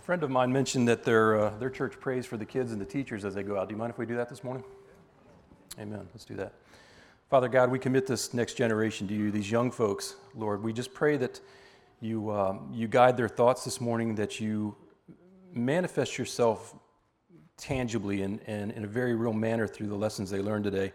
[0.00, 2.80] A friend of mine mentioned that their, uh, their church prays for the kids and
[2.80, 3.68] the teachers as they go out.
[3.68, 4.64] Do you mind if we do that this morning?
[5.78, 6.08] Amen.
[6.14, 6.54] Let's do that.
[7.28, 10.62] Father God, we commit this next generation to you, these young folks, Lord.
[10.62, 11.42] We just pray that
[12.00, 14.74] you, um, you guide their thoughts this morning, that you
[15.52, 16.74] manifest yourself
[17.58, 20.94] tangibly and, and in a very real manner through the lessons they learned today.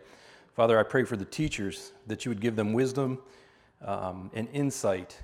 [0.55, 3.19] Father, I pray for the teachers that you would give them wisdom
[3.83, 5.21] um, and insight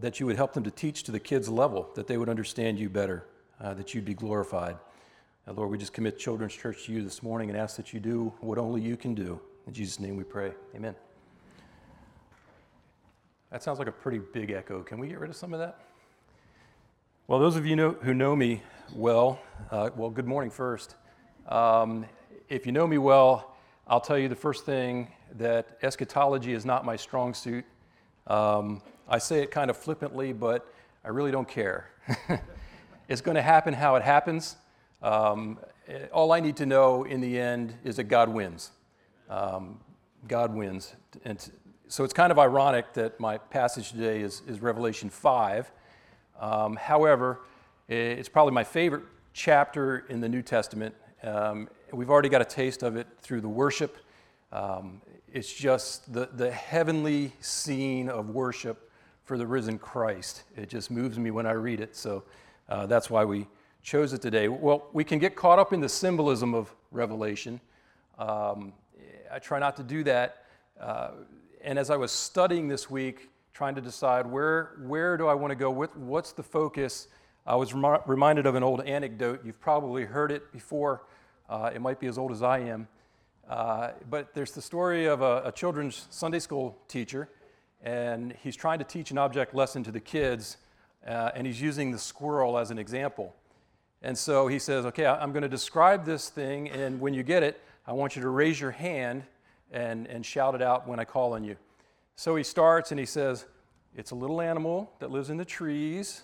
[0.00, 2.78] that you would help them to teach to the kids' level, that they would understand
[2.78, 3.26] you better,
[3.60, 4.76] uh, that you'd be glorified.
[5.46, 8.00] Uh, Lord, we just commit Children's Church to you this morning and ask that you
[8.00, 9.40] do what only you can do.
[9.66, 10.52] In Jesus' name we pray.
[10.74, 10.94] Amen.
[13.50, 14.82] That sounds like a pretty big echo.
[14.82, 15.78] Can we get rid of some of that?
[17.26, 18.62] Well, those of you know, who know me
[18.94, 20.96] well, uh, well, good morning first.
[21.48, 22.04] Um,
[22.48, 23.54] if you know me well,
[23.86, 27.64] I'll tell you the first thing that eschatology is not my strong suit.
[28.26, 30.66] Um, I say it kind of flippantly, but
[31.04, 31.90] I really don't care.
[33.08, 34.56] it's going to happen how it happens.
[35.02, 35.58] Um,
[36.12, 38.70] all I need to know in the end is that God wins.
[39.28, 39.80] Um,
[40.26, 40.94] God wins.
[41.24, 41.38] And
[41.88, 45.70] so it's kind of ironic that my passage today is, is Revelation 5.
[46.40, 47.40] Um, however,
[47.88, 50.94] it's probably my favorite chapter in the New Testament.
[51.22, 53.98] Um, we've already got a taste of it through the worship.
[54.50, 58.83] Um, it's just the, the heavenly scene of worship
[59.24, 60.44] for the risen Christ.
[60.56, 61.96] It just moves me when I read it.
[61.96, 62.24] So
[62.68, 63.46] uh, that's why we
[63.82, 64.48] chose it today.
[64.48, 67.60] Well, we can get caught up in the symbolism of Revelation.
[68.18, 68.72] Um,
[69.32, 70.44] I try not to do that.
[70.80, 71.10] Uh,
[71.62, 75.50] and as I was studying this week, trying to decide where, where do I want
[75.50, 77.08] to go, with, what's the focus,
[77.46, 79.40] I was rem- reminded of an old anecdote.
[79.44, 81.04] You've probably heard it before.
[81.48, 82.88] Uh, it might be as old as I am.
[83.48, 87.28] Uh, but there's the story of a, a children's Sunday school teacher
[87.84, 90.56] and he's trying to teach an object lesson to the kids,
[91.06, 93.34] uh, and he's using the squirrel as an example.
[94.02, 97.42] And so he says, Okay, I'm going to describe this thing, and when you get
[97.42, 99.22] it, I want you to raise your hand
[99.70, 101.56] and, and shout it out when I call on you.
[102.16, 103.44] So he starts and he says,
[103.94, 106.22] It's a little animal that lives in the trees,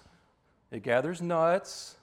[0.70, 1.96] it gathers nuts.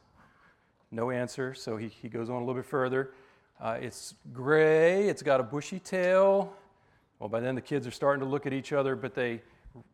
[0.90, 3.12] No answer, so he, he goes on a little bit further.
[3.60, 6.54] Uh, it's gray, it's got a bushy tail,
[7.20, 9.42] well, by then the kids are starting to look at each other, but they,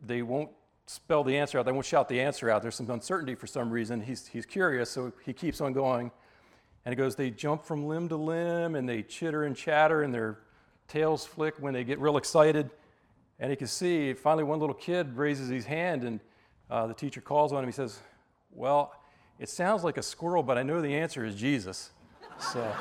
[0.05, 0.49] they won't
[0.85, 1.65] spell the answer out.
[1.65, 2.61] They won't shout the answer out.
[2.61, 4.01] There's some uncertainty for some reason.
[4.01, 6.11] He's, he's curious, so he keeps on going.
[6.85, 10.13] And he goes, they jump from limb to limb and they chitter and chatter and
[10.13, 10.39] their
[10.89, 12.69] tails flick when they get real excited.
[13.39, 16.19] And he can see, finally, one little kid raises his hand and
[16.69, 17.69] uh, the teacher calls on him.
[17.69, 17.99] He says,
[18.51, 18.93] Well,
[19.39, 21.91] it sounds like a squirrel, but I know the answer is Jesus.
[22.51, 22.73] So.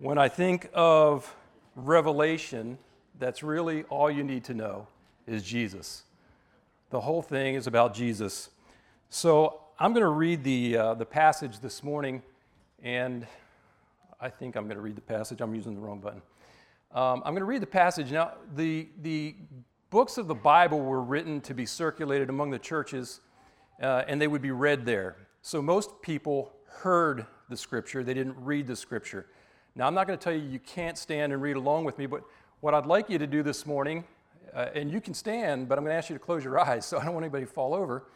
[0.00, 1.34] When I think of
[1.74, 2.78] revelation,
[3.18, 4.86] that's really all you need to know
[5.26, 6.04] is Jesus.
[6.90, 8.50] The whole thing is about Jesus.
[9.08, 12.22] So I'm going to read the, uh, the passage this morning,
[12.80, 13.26] and
[14.20, 15.40] I think I'm going to read the passage.
[15.40, 16.22] I'm using the wrong button.
[16.92, 18.12] Um, I'm going to read the passage.
[18.12, 19.34] Now, the, the
[19.90, 23.20] books of the Bible were written to be circulated among the churches,
[23.82, 25.16] uh, and they would be read there.
[25.42, 29.26] So most people heard the scripture, they didn't read the scripture.
[29.78, 32.06] Now, I'm not going to tell you you can't stand and read along with me,
[32.06, 32.24] but
[32.58, 34.02] what I'd like you to do this morning,
[34.52, 36.84] uh, and you can stand, but I'm going to ask you to close your eyes
[36.84, 38.06] so I don't want anybody to fall over.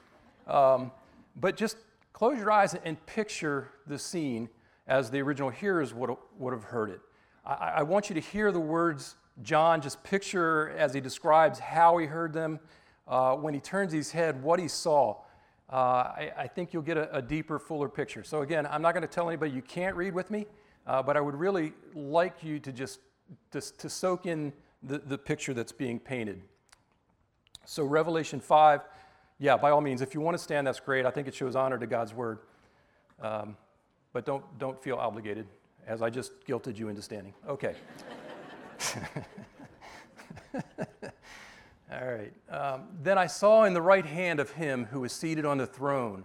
[0.48, 0.90] Um,
[1.36, 1.76] but just
[2.12, 4.48] close your eyes and picture the scene
[4.88, 7.00] as the original hearers would, would have heard it.
[7.46, 9.14] I, I want you to hear the words
[9.44, 12.58] John, just picture as he describes how he heard them,
[13.06, 15.14] uh, when he turns his head, what he saw.
[15.72, 18.24] Uh, I, I, think you'll get a, a deeper, fuller picture.
[18.24, 20.46] So, again, I'm not going to tell anybody you can't read with me.
[20.86, 23.00] Uh, but I would really like you to just
[23.52, 26.42] to, soak in the, the picture that's being painted.
[27.64, 28.80] So, Revelation 5,
[29.38, 31.06] yeah, by all means, if you want to stand, that's great.
[31.06, 32.40] I think it shows honor to God's word.
[33.20, 33.56] Um,
[34.12, 35.46] but don't, don't feel obligated,
[35.86, 37.32] as I just guilted you into standing.
[37.48, 37.76] Okay.
[41.92, 42.32] All right.
[42.50, 45.66] Um, then I saw in the right hand of him who was seated on the
[45.66, 46.24] throne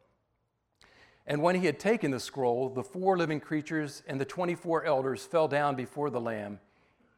[1.27, 5.23] And when he had taken the scroll, the four living creatures and the 24 elders
[5.23, 6.59] fell down before the Lamb,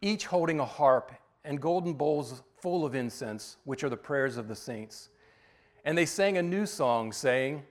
[0.02, 1.12] each holding a harp
[1.46, 5.10] and golden bowls full of incense, which are the prayers of the saints.
[5.86, 7.64] And they sang a new song, saying,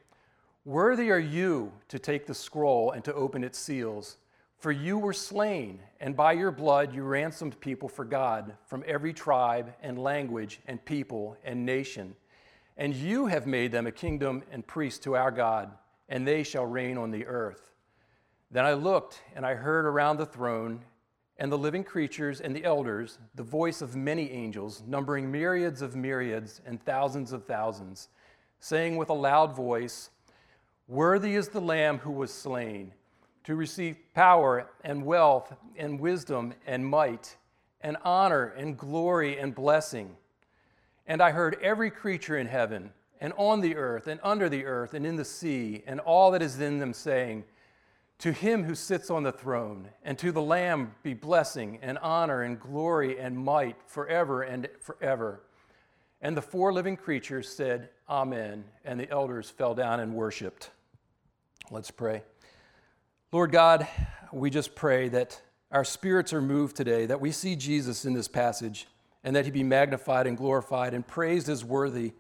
[0.65, 4.19] Worthy are you to take the scroll and to open its seals.
[4.59, 9.13] For you were slain, and by your blood you ransomed people for God from every
[9.13, 12.15] tribe and language and people and nation.
[12.77, 15.73] And you have made them a kingdom and priests to our God,
[16.13, 17.71] and they shall reign on the earth.
[18.51, 20.85] Then I looked, and I heard around the throne
[21.39, 25.97] and the living creatures and the elders the voice of many angels, numbering myriads of
[25.97, 28.11] myriads and thousands of thousands,
[28.61, 30.11] saying with a loud voice,
[30.87, 32.93] Worthy is the Lamb who was slain
[33.45, 37.39] to receive power and wealth and wisdom and might
[37.81, 40.15] and honor and glory and blessing.
[41.07, 42.93] And I heard every creature in heaven
[43.23, 46.43] and on the earth and under the earth and in the sea and all that
[46.43, 47.45] is in them saying,
[48.19, 52.43] To him who sits on the throne and to the Lamb be blessing and honor
[52.43, 55.41] and glory and might forever and forever.
[56.21, 58.65] And the four living creatures said, Amen.
[58.85, 60.71] And the elders fell down and worshiped.
[61.71, 62.25] Let's pray.
[63.31, 63.87] Lord God,
[64.33, 65.41] we just pray that
[65.71, 68.89] our spirits are moved today, that we see Jesus in this passage,
[69.23, 72.15] and that he be magnified and glorified and praised as worthy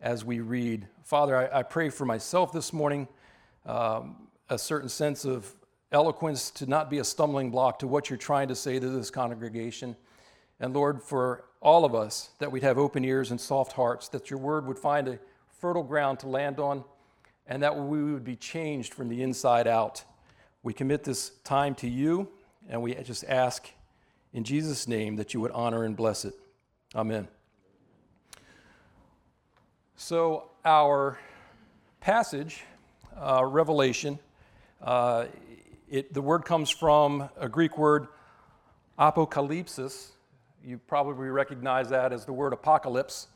[0.00, 0.86] as we read.
[1.02, 3.08] Father, I, I pray for myself this morning
[3.64, 5.52] um, a certain sense of
[5.92, 9.10] eloquence to not be a stumbling block to what you're trying to say to this
[9.10, 9.96] congregation.
[10.60, 14.30] And Lord, for all of us, that we'd have open ears and soft hearts, that
[14.30, 15.18] your word would find a
[15.60, 16.84] fertile ground to land on,
[17.46, 20.04] and that we would be changed from the inside out.
[20.62, 22.28] We commit this time to you,
[22.68, 23.70] and we just ask
[24.32, 26.34] in Jesus' name that you would honor and bless it.
[26.94, 27.28] Amen.
[29.98, 31.18] So, our
[32.00, 32.64] passage,
[33.18, 34.18] uh, Revelation,
[34.82, 35.24] uh,
[35.88, 38.06] it, the word comes from a Greek word,
[38.98, 40.10] apocalypsis.
[40.62, 43.28] You probably recognize that as the word apocalypse,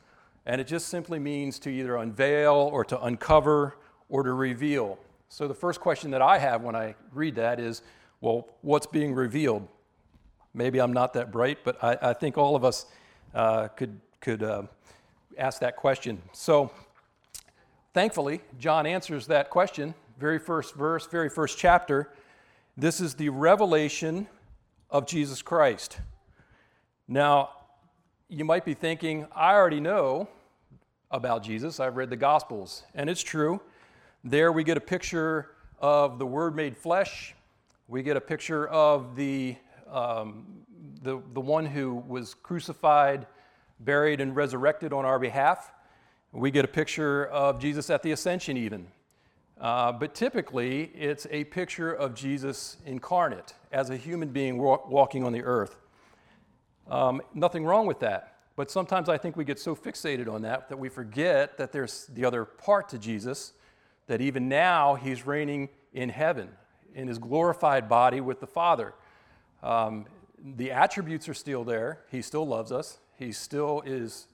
[0.44, 3.76] and it just simply means to either unveil or to uncover
[4.10, 4.98] or to reveal.
[5.30, 7.80] So the first question that I have when I read that is,
[8.20, 9.66] well, what's being revealed?
[10.52, 12.84] Maybe I'm not that bright, but I, I think all of us
[13.34, 14.42] uh, could, could
[15.38, 16.20] ask that question.
[16.32, 16.70] So
[17.94, 19.94] thankfully, John answers that question.
[20.18, 22.10] Very first verse, very first chapter.
[22.76, 24.26] This is the revelation
[24.90, 26.00] of Jesus Christ.
[27.08, 27.50] Now,
[28.28, 30.28] you might be thinking, I already know
[31.10, 31.80] about Jesus.
[31.80, 33.60] I've read the Gospels, and it's true.
[34.22, 35.50] There we get a picture
[35.80, 37.34] of the Word made flesh.
[37.88, 39.56] We get a picture of the,
[39.90, 40.46] um,
[41.02, 43.26] the, the one who was crucified,
[43.80, 45.72] buried, and resurrected on our behalf.
[46.32, 48.86] We get a picture of Jesus at the ascension, even.
[49.60, 55.24] Uh, but typically, it's a picture of Jesus incarnate as a human being walk, walking
[55.24, 55.76] on the earth.
[56.88, 58.36] Um, nothing wrong with that.
[58.56, 62.06] But sometimes I think we get so fixated on that that we forget that there's
[62.06, 63.52] the other part to Jesus,
[64.06, 66.48] that even now he's reigning in heaven
[66.94, 68.94] in his glorified body with the Father.
[69.62, 70.06] Um,
[70.42, 72.00] the attributes are still there.
[72.10, 72.98] He still loves us.
[73.20, 74.26] He still is,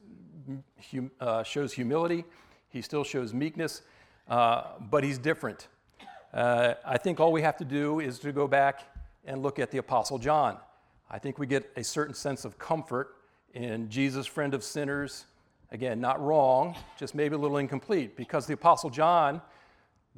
[0.91, 2.25] hum, uh, shows humility.
[2.71, 3.83] He still shows meekness,
[4.29, 5.69] uh, but he's different.
[6.33, 8.85] Uh, I think all we have to do is to go back
[9.27, 10.57] and look at the Apostle John.
[11.11, 13.17] I think we get a certain sense of comfort
[13.53, 15.27] in Jesus, friend of sinners.
[15.73, 19.43] Again, not wrong, just maybe a little incomplete, because the Apostle John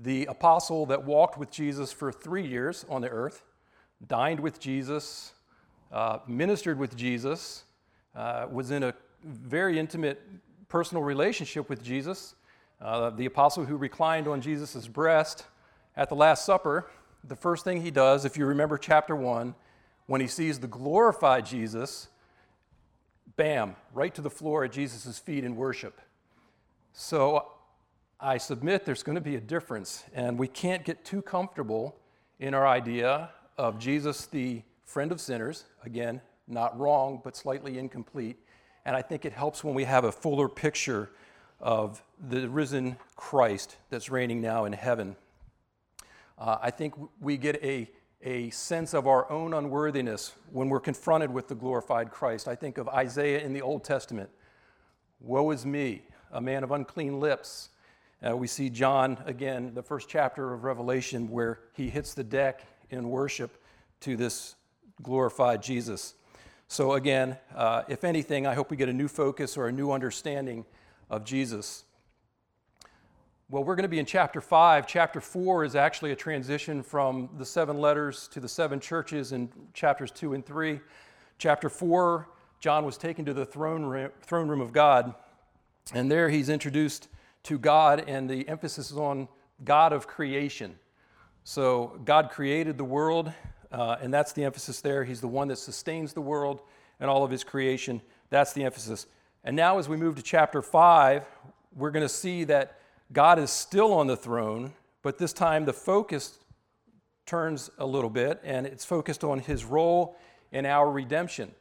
[0.00, 3.42] the apostle that walked with Jesus for three years on the earth,
[4.06, 5.32] dined with Jesus,
[5.92, 7.64] uh, ministered with Jesus,
[8.18, 8.94] uh, was in a
[9.24, 10.20] very intimate
[10.68, 12.34] personal relationship with Jesus.
[12.80, 15.44] Uh, the apostle who reclined on Jesus' breast
[15.96, 16.90] at the Last Supper,
[17.22, 19.54] the first thing he does, if you remember chapter 1,
[20.06, 22.08] when he sees the glorified Jesus,
[23.36, 26.00] bam, right to the floor at Jesus' feet in worship.
[26.92, 27.46] So
[28.18, 31.96] I submit there's going to be a difference, and we can't get too comfortable
[32.40, 35.66] in our idea of Jesus, the friend of sinners.
[35.84, 38.38] Again, not wrong, but slightly incomplete.
[38.84, 41.10] And I think it helps when we have a fuller picture
[41.60, 45.16] of the risen Christ that's reigning now in heaven.
[46.38, 47.90] Uh, I think we get a,
[48.22, 52.48] a sense of our own unworthiness when we're confronted with the glorified Christ.
[52.48, 54.30] I think of Isaiah in the Old Testament
[55.20, 56.02] Woe is me!
[56.32, 57.70] a man of unclean lips.
[58.26, 62.66] Uh, we see John again, the first chapter of Revelation, where he hits the deck
[62.90, 63.62] in worship
[64.00, 64.56] to this
[65.02, 66.14] glorified Jesus.
[66.70, 69.90] So, again, uh, if anything, I hope we get a new focus or a new
[69.90, 70.66] understanding
[71.08, 71.84] of Jesus.
[73.48, 74.86] Well, we're going to be in chapter 5.
[74.86, 79.48] Chapter 4 is actually a transition from the seven letters to the seven churches in
[79.72, 80.78] chapters 2 and 3.
[81.38, 82.28] Chapter 4,
[82.60, 85.14] John was taken to the throne room, throne room of God,
[85.94, 87.08] and there he's introduced
[87.44, 89.28] to God, and the emphasis is on
[89.64, 90.78] God of creation.
[91.44, 93.32] So, God created the world,
[93.72, 95.04] uh, and that's the emphasis there.
[95.04, 96.62] He's the one that sustains the world
[97.00, 98.00] and all of his creation.
[98.30, 99.06] That's the emphasis.
[99.44, 101.24] And now, as we move to chapter 5,
[101.76, 102.78] we're going to see that
[103.12, 104.72] God is still on the throne,
[105.02, 106.38] but this time the focus
[107.24, 110.16] turns a little bit, and it's focused on his role
[110.50, 111.52] in our redemption.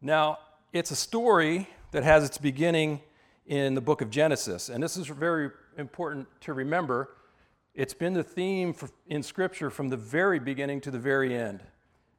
[0.00, 0.38] Now,
[0.72, 3.00] it's a story that has its beginning
[3.46, 4.68] in the book of Genesis.
[4.68, 7.15] And this is very important to remember.
[7.76, 11.62] It's been the theme for, in Scripture from the very beginning to the very end.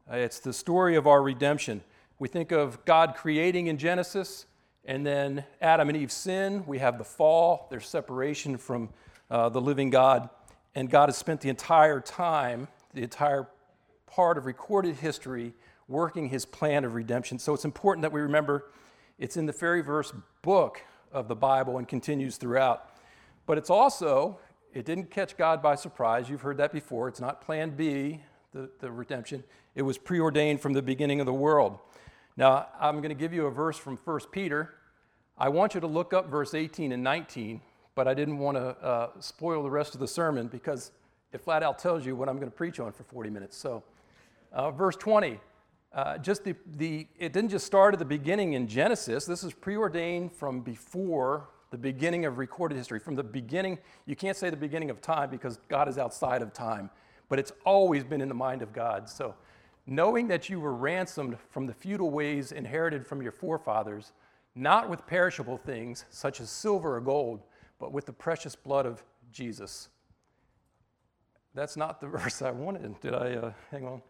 [0.08, 1.82] Uh, it's the story of our redemption.
[2.20, 4.46] We think of God creating in Genesis,
[4.86, 6.64] and then Adam and Eve sin.
[6.68, 8.90] We have the fall, their separation from
[9.32, 10.30] uh, the living God.
[10.76, 13.48] And God has spent the entire time, the entire
[14.06, 15.54] part of recorded history,
[15.88, 17.40] working his plan of redemption.
[17.40, 18.66] So it's important that we remember
[19.18, 22.92] it's in the very verse book of the Bible and continues throughout.
[23.48, 24.38] But it's also,
[24.74, 26.30] it didn't catch God by surprise.
[26.30, 27.08] You've heard that before.
[27.08, 28.22] It's not plan B,
[28.54, 29.44] the, the redemption.
[29.76, 31.80] It was preordained from the beginning of the world.
[32.36, 34.74] Now, I'm going to give you a verse from 1 Peter.
[35.38, 37.62] I want you to look up verse 18 and 19,
[37.96, 40.92] but I didn't want to uh, spoil the rest of the sermon because
[41.32, 43.58] it flat out tells you what I'm going to preach on for 40 minutes.
[43.58, 43.84] So,
[44.52, 45.40] uh, verse 20
[45.94, 49.26] uh, just the, the, it didn't just start at the beginning in Genesis.
[49.26, 53.00] This is preordained from before the beginning of recorded history.
[53.00, 56.54] From the beginning, you can't say the beginning of time because God is outside of
[56.54, 56.90] time,
[57.30, 59.10] but it's always been in the mind of God.
[59.10, 59.36] So,
[59.86, 64.14] knowing that you were ransomed from the feudal ways inherited from your forefathers,
[64.56, 67.42] not with perishable things such as silver or gold,
[67.80, 69.90] but with the precious blood of Jesus.
[71.54, 73.00] That's not the verse I wanted.
[73.02, 73.36] Did I?
[73.36, 74.02] Uh, hang on.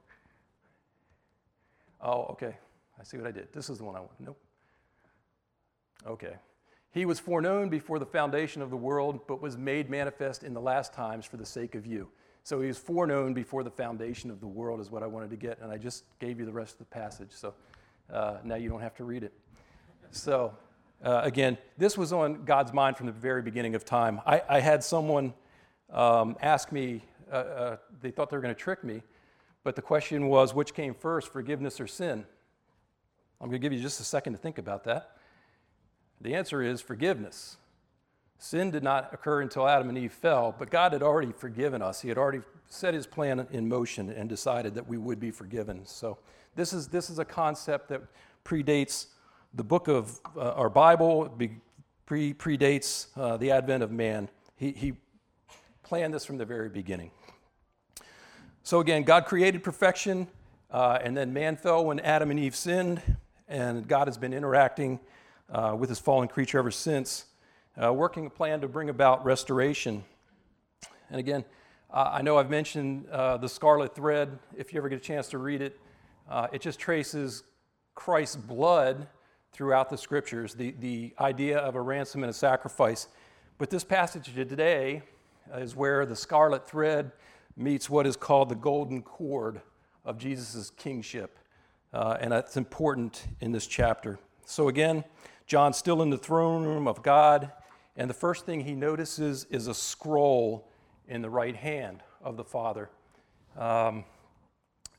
[2.01, 2.57] Oh, okay.
[2.99, 3.51] I see what I did.
[3.53, 4.11] This is the one I want.
[4.19, 4.39] Nope.
[6.05, 6.35] Okay.
[6.91, 10.61] He was foreknown before the foundation of the world, but was made manifest in the
[10.61, 12.09] last times for the sake of you.
[12.43, 15.35] So he was foreknown before the foundation of the world, is what I wanted to
[15.35, 15.59] get.
[15.61, 17.29] And I just gave you the rest of the passage.
[17.31, 17.53] So
[18.11, 19.33] uh, now you don't have to read it.
[20.11, 20.55] So
[21.03, 24.21] uh, again, this was on God's mind from the very beginning of time.
[24.25, 25.33] I, I had someone
[25.91, 29.03] um, ask me, uh, uh they thought they were going to trick me.
[29.63, 32.25] But the question was which came first, forgiveness or sin?
[33.41, 35.16] I'm going to give you just a second to think about that.
[36.21, 37.57] The answer is forgiveness.
[38.39, 42.01] Sin did not occur until Adam and Eve fell, but God had already forgiven us.
[42.01, 45.85] He had already set his plan in motion and decided that we would be forgiven.
[45.85, 46.17] So,
[46.55, 48.01] this is, this is a concept that
[48.43, 49.07] predates
[49.53, 51.35] the book of uh, our Bible,
[52.05, 54.29] pre- predates uh, the advent of man.
[54.55, 54.93] He, he
[55.83, 57.11] planned this from the very beginning.
[58.63, 60.27] So again, God created perfection,
[60.69, 63.01] uh, and then man fell when Adam and Eve sinned,
[63.47, 64.99] and God has been interacting
[65.51, 67.25] uh, with his fallen creature ever since,
[67.81, 70.03] uh, working a plan to bring about restoration.
[71.09, 71.45] And again,
[71.91, 74.39] uh, I know I've mentioned uh, the scarlet thread.
[74.57, 75.79] If you ever get a chance to read it,
[76.29, 77.43] uh, it just traces
[77.95, 79.07] Christ's blood
[79.53, 83.07] throughout the scriptures, the, the idea of a ransom and a sacrifice.
[83.57, 85.01] But this passage today
[85.55, 87.11] is where the scarlet thread
[87.55, 89.61] meets what is called the golden cord
[90.05, 91.39] of Jesus' kingship.
[91.93, 94.19] Uh, and that's important in this chapter.
[94.45, 95.03] So, again,
[95.47, 97.51] John's still in the throne room of God,
[97.95, 100.67] and the first thing he notices is a scroll
[101.07, 102.89] in the right hand of the Father.
[103.57, 104.03] Um,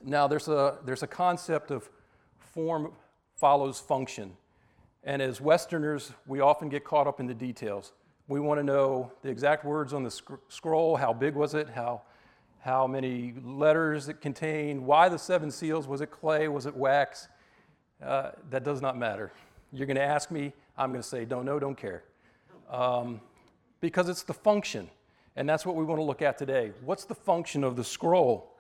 [0.03, 1.89] now, there's a, there's a concept of
[2.39, 2.93] form
[3.37, 4.37] follows function.
[5.05, 7.93] And as Westerners, we often get caught up in the details.
[8.27, 11.69] We want to know the exact words on the sc- scroll how big was it?
[11.69, 12.03] How
[12.61, 17.29] how many letters it contained, why the seven seals, was it clay, was it wax?
[18.03, 19.33] Uh, that does not matter.
[19.73, 22.05] You're going to ask me, I'm going to say, don't know, don't care.
[22.71, 23.21] Um,
[23.81, 24.89] because it's the function.
[25.37, 26.73] And that's what we want to look at today.
[26.85, 28.57] What's the function of the scroll?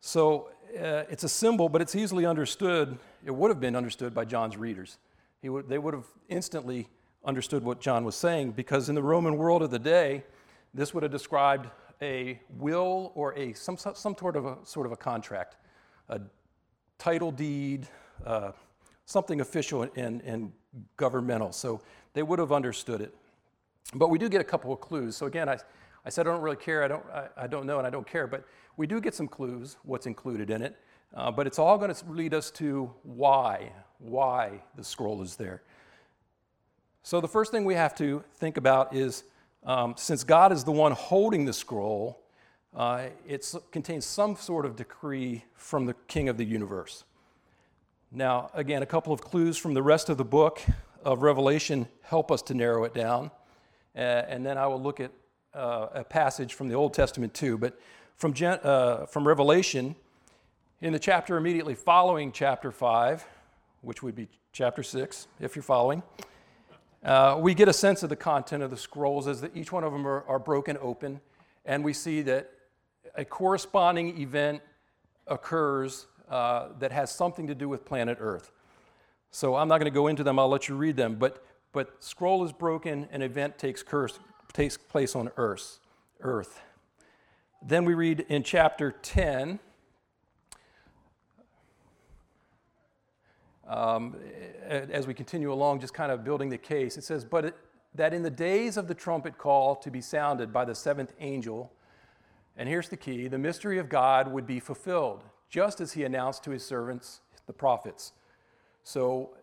[0.00, 2.98] So uh, it's a symbol, but it's easily understood.
[3.24, 4.98] It would have been understood by John's readers.
[5.42, 6.88] Would, they would have instantly
[7.24, 10.24] understood what John was saying because in the Roman world of the day,
[10.74, 11.68] this would have described
[12.02, 15.56] a will or a some, some sort of a sort of a contract,
[16.08, 16.20] a
[16.98, 17.88] title deed,
[18.24, 18.52] uh,
[19.08, 20.52] something official and, and
[20.98, 21.50] governmental.
[21.50, 21.80] So
[22.12, 23.14] they would have understood it.
[23.94, 25.16] But we do get a couple of clues.
[25.16, 25.56] So again, I,
[26.04, 28.06] I said I don't really care, I don't, I, I don't know, and I don't
[28.06, 28.44] care, but
[28.76, 30.76] we do get some clues what's included in it.
[31.14, 35.62] Uh, but it's all going to lead us to why, why the scroll is there.
[37.02, 39.24] So the first thing we have to think about is
[39.64, 42.20] um, since God is the one holding the scroll,
[42.76, 47.04] uh, it contains some sort of decree from the king of the universe.
[48.10, 50.62] Now, again, a couple of clues from the rest of the book
[51.04, 53.30] of Revelation help us to narrow it down.
[53.94, 55.10] Uh, and then I will look at
[55.52, 57.58] uh, a passage from the Old Testament too.
[57.58, 57.78] But
[58.16, 59.94] from, Gen- uh, from Revelation,
[60.80, 63.26] in the chapter immediately following chapter 5,
[63.82, 66.02] which would be chapter 6, if you're following,
[67.04, 69.84] uh, we get a sense of the content of the scrolls as the, each one
[69.84, 71.20] of them are, are broken open,
[71.66, 72.50] and we see that
[73.16, 74.62] a corresponding event
[75.26, 78.52] occurs uh, that has something to do with planet Earth.
[79.30, 82.02] So I'm not going to go into them, I'll let you read them, but, but
[82.02, 84.18] scroll is broken, an event takes, curse,
[84.52, 85.78] takes place on Earth.
[86.20, 86.60] Earth.
[87.62, 89.58] Then we read in chapter 10,
[93.66, 94.16] um,
[94.66, 97.56] as we continue along, just kind of building the case, it says, But it,
[97.94, 101.72] that in the days of the trumpet call to be sounded by the seventh angel,
[102.56, 106.44] and here's the key the mystery of God would be fulfilled, just as he announced
[106.44, 108.12] to his servants, the prophets.
[108.82, 109.36] So,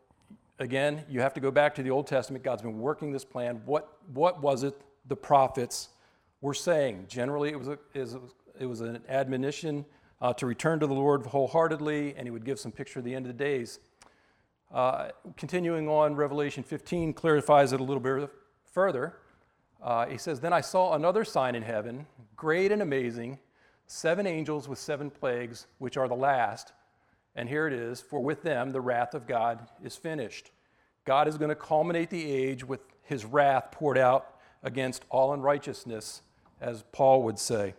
[0.59, 2.43] again, you have to go back to the Old Testament.
[2.43, 3.61] God's been working this plan.
[3.65, 5.89] What, what was it the prophets
[6.41, 7.05] were saying?
[7.07, 7.79] Generally, it was, a,
[8.59, 9.85] it was an admonition
[10.21, 13.13] uh, to return to the Lord wholeheartedly, and he would give some picture of the
[13.13, 13.79] end of the days.
[14.73, 18.29] Uh, continuing on, Revelation 15 clarifies it a little bit
[18.71, 19.17] further.
[19.81, 23.39] Uh, he says, Then I saw another sign in heaven, great and amazing,
[23.87, 26.73] seven angels with seven plagues, which are the last.
[27.35, 30.51] And here it is For with them the wrath of God is finished.
[31.05, 36.21] God is going to culminate the age with his wrath poured out against all unrighteousness,
[36.59, 37.75] as Paul would say.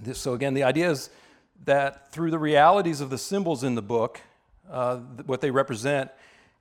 [0.00, 1.10] This, so, again, the idea is
[1.64, 4.20] that through the realities of the symbols in the book,
[4.70, 4.96] uh,
[5.26, 6.10] what they represent,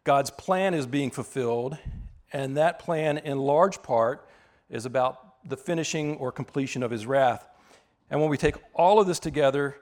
[0.03, 1.77] God's plan is being fulfilled,
[2.33, 4.27] and that plan, in large part,
[4.69, 7.47] is about the finishing or completion of his wrath.
[8.09, 9.77] And when we take all of this together,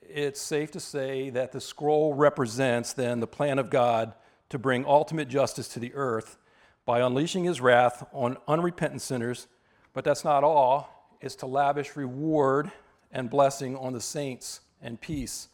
[0.00, 4.14] it's safe to say that the scroll represents then the plan of God
[4.50, 6.36] to bring ultimate justice to the earth
[6.84, 9.46] by unleashing his wrath on unrepentant sinners.
[9.94, 12.70] But that's not all, it's to lavish reward
[13.10, 15.48] and blessing on the saints and peace.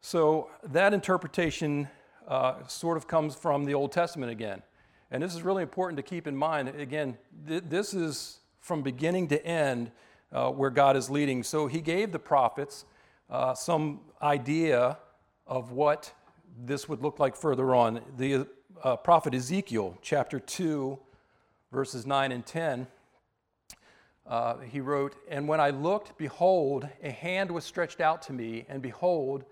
[0.00, 1.88] So that interpretation
[2.26, 4.62] uh, sort of comes from the Old Testament again.
[5.10, 6.68] And this is really important to keep in mind.
[6.68, 9.90] Again, th- this is from beginning to end
[10.32, 11.42] uh, where God is leading.
[11.42, 12.84] So he gave the prophets
[13.28, 14.98] uh, some idea
[15.46, 16.12] of what
[16.64, 18.00] this would look like further on.
[18.16, 18.46] The
[18.82, 20.98] uh, prophet Ezekiel, chapter 2,
[21.72, 22.86] verses 9 and 10,
[24.26, 28.64] uh, he wrote, And when I looked, behold, a hand was stretched out to me,
[28.68, 29.44] and behold,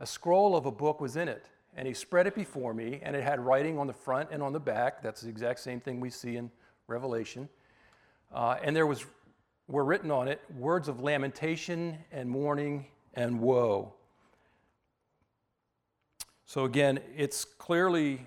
[0.00, 1.46] a scroll of a book was in it.
[1.76, 4.52] And he spread it before me, and it had writing on the front and on
[4.52, 5.02] the back.
[5.02, 6.50] That's the exact same thing we see in
[6.86, 7.48] Revelation.
[8.32, 9.04] Uh, and there was,
[9.68, 13.92] were written on it words of lamentation and mourning and woe.
[16.46, 18.20] So again, it's clearly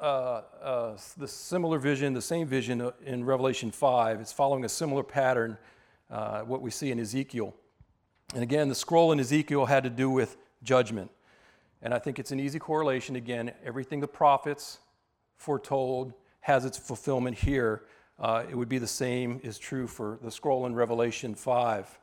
[0.00, 4.20] uh, uh, the similar vision, the same vision in Revelation 5.
[4.20, 5.58] It's following a similar pattern,
[6.10, 7.54] uh, what we see in Ezekiel.
[8.34, 11.10] And again, the scroll in Ezekiel had to do with judgment.
[11.82, 13.16] And I think it's an easy correlation.
[13.16, 14.78] Again, everything the prophets
[15.36, 17.82] foretold has its fulfillment here.
[18.20, 21.98] Uh, it would be the same is true for the scroll in Revelation 5.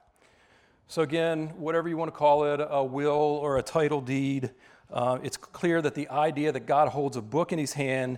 [0.88, 4.50] So, again, whatever you want to call it, a will or a title deed,
[4.92, 8.18] uh, it's clear that the idea that God holds a book in his hand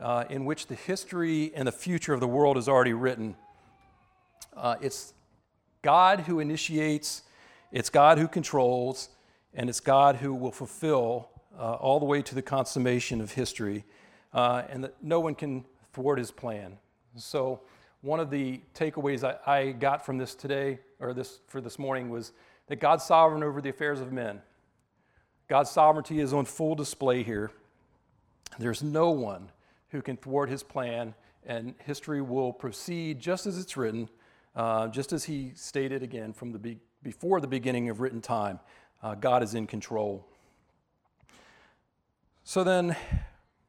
[0.00, 3.36] uh, in which the history and the future of the world is already written.
[4.56, 5.14] Uh, it's
[5.82, 7.22] God who initiates,
[7.70, 9.10] it's God who controls,
[9.54, 13.84] and it's God who will fulfill uh, all the way to the consummation of history,
[14.32, 16.78] uh, and that no one can thwart his plan.
[17.16, 17.60] So,
[18.02, 22.10] one of the takeaways I, I got from this today, or this for this morning,
[22.10, 22.32] was
[22.68, 24.42] that God's sovereign over the affairs of men.
[25.48, 27.50] God's sovereignty is on full display here.
[28.58, 29.50] There's no one
[29.90, 31.14] who can thwart his plan,
[31.46, 34.08] and history will proceed just as it's written,
[34.54, 38.60] uh, just as he stated again from the be- before the beginning of written time
[39.02, 40.26] uh, God is in control.
[42.44, 42.96] So then,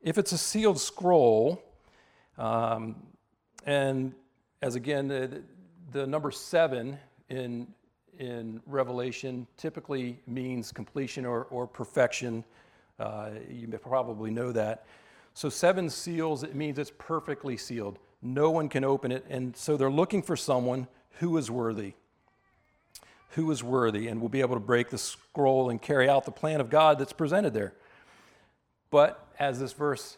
[0.01, 1.61] if it's a sealed scroll,
[2.37, 2.95] um,
[3.67, 4.13] and
[4.61, 5.43] as again, the,
[5.91, 6.97] the number seven
[7.29, 7.67] in,
[8.17, 12.43] in Revelation typically means completion or, or perfection.
[12.97, 14.85] Uh, you probably know that.
[15.35, 17.99] So, seven seals, it means it's perfectly sealed.
[18.23, 19.25] No one can open it.
[19.29, 20.87] And so they're looking for someone
[21.19, 21.93] who is worthy.
[23.31, 26.31] Who is worthy and will be able to break the scroll and carry out the
[26.31, 27.75] plan of God that's presented there.
[28.89, 30.17] But as this verse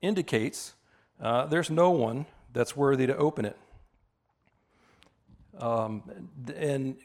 [0.00, 0.74] indicates,
[1.20, 3.56] uh, there's no one that's worthy to open it.
[5.58, 6.02] Um,
[6.56, 6.96] and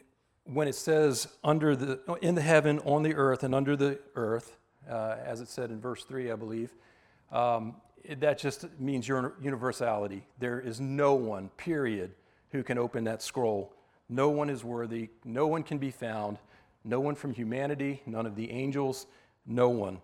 [0.44, 4.56] when it says under the in the heaven, on the earth, and under the earth,
[4.90, 6.74] uh, as it said in verse three, I believe,
[7.30, 10.26] um, it, that just means your universality.
[10.38, 12.12] There is no one, period,
[12.50, 13.74] who can open that scroll.
[14.08, 15.10] No one is worthy.
[15.24, 16.38] No one can be found.
[16.84, 18.00] No one from humanity.
[18.06, 19.06] None of the angels.
[19.44, 20.00] No one.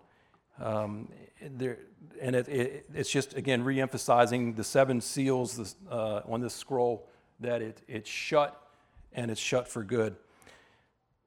[0.61, 1.09] Um,
[1.41, 1.79] there,
[2.21, 7.07] and it, it, it's just again re-emphasizing the seven seals uh, on this scroll
[7.39, 8.69] that it, it's shut
[9.13, 10.15] and it's shut for good.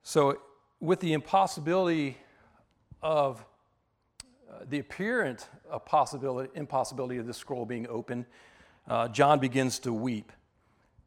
[0.03, 0.39] So,
[0.81, 2.17] with the impossibility
[3.03, 3.45] of
[4.51, 5.49] uh, the apparent
[5.85, 8.25] possibility, impossibility of this scroll being open,
[8.89, 10.33] uh, John begins to weep.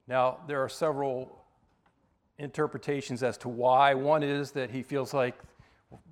[0.07, 1.43] Now, there are several
[2.37, 3.93] interpretations as to why.
[3.93, 5.39] One is that he feels like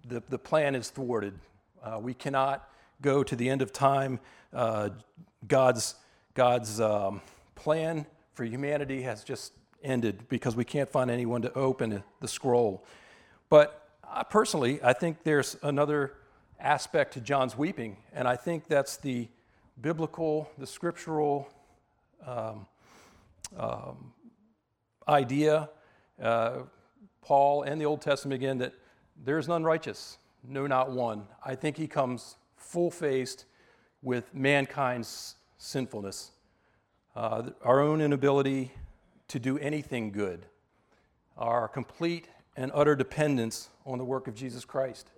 [0.08, 1.34] the, the plan is thwarted.
[1.84, 2.70] Uh, we cannot
[3.02, 4.20] go to the end of time.
[4.54, 4.90] Uh,
[5.48, 5.96] God's,
[6.34, 7.22] God's um,
[7.56, 12.86] plan for humanity has just ended because we can't find anyone to open the scroll.
[13.50, 16.14] But uh, personally, I think there's another
[16.60, 19.28] aspect to John's weeping, and I think that's the
[19.82, 21.50] biblical, the scriptural
[22.26, 22.66] um,
[23.58, 24.14] um,
[25.08, 25.70] idea,
[26.22, 26.58] uh,
[27.22, 28.74] Paul and the Old Testament again, that
[29.24, 31.28] there's none righteous, no, not one.
[31.46, 33.46] I think he comes full faced
[34.02, 36.32] with mankind's sinfulness,
[37.16, 38.72] uh, our own inability
[39.28, 40.46] to do anything good,
[41.38, 45.10] our complete and utter dependence on the work of Jesus Christ.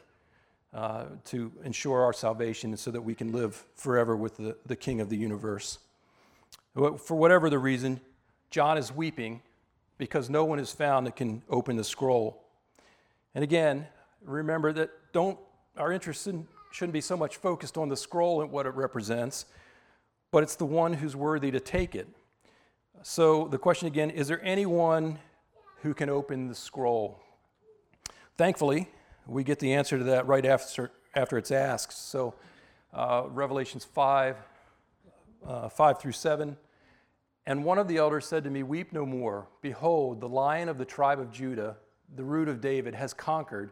[0.73, 5.01] Uh, to ensure our salvation so that we can live forever with the, the King
[5.01, 5.79] of the universe.
[6.73, 7.99] For whatever the reason,
[8.49, 9.41] John is weeping
[9.97, 12.45] because no one is found that can open the scroll.
[13.35, 13.85] And again,
[14.23, 15.37] remember that don't
[15.77, 19.45] our interest in, shouldn't be so much focused on the scroll and what it represents,
[20.31, 22.07] but it's the one who's worthy to take it.
[23.03, 25.19] So the question again is there anyone
[25.81, 27.19] who can open the scroll?
[28.37, 28.89] Thankfully,
[29.27, 32.09] we get the answer to that right after, after it's asked.
[32.09, 32.35] So,
[32.93, 34.37] uh, Revelations 5,
[35.45, 36.57] uh, 5 through 7.
[37.45, 39.47] And one of the elders said to me, Weep no more.
[39.61, 41.77] Behold, the lion of the tribe of Judah,
[42.15, 43.71] the root of David, has conquered,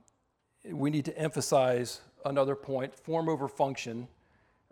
[0.65, 4.07] we need to emphasize another point form over function.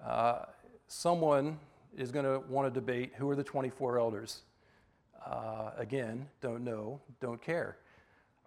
[0.03, 0.45] Uh,
[0.87, 1.59] someone
[1.97, 4.41] is going to want to debate who are the 24 elders.
[5.25, 7.77] Uh, again, don't know, don't care.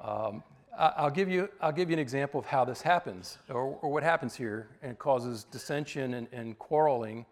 [0.00, 0.42] Um,
[0.78, 4.02] I'll give you, I'll give you an example of how this happens, or, or what
[4.02, 7.26] happens here, and causes dissension and, and, quarreling.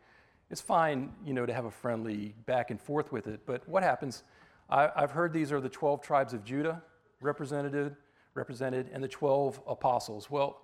[0.50, 3.82] It's fine, you know, to have a friendly back and forth with it, but what
[3.82, 4.24] happens?
[4.68, 6.82] I, have heard these are the 12 tribes of Judah
[7.22, 7.96] represented,
[8.34, 10.30] represented, and the 12 apostles.
[10.30, 10.60] Well,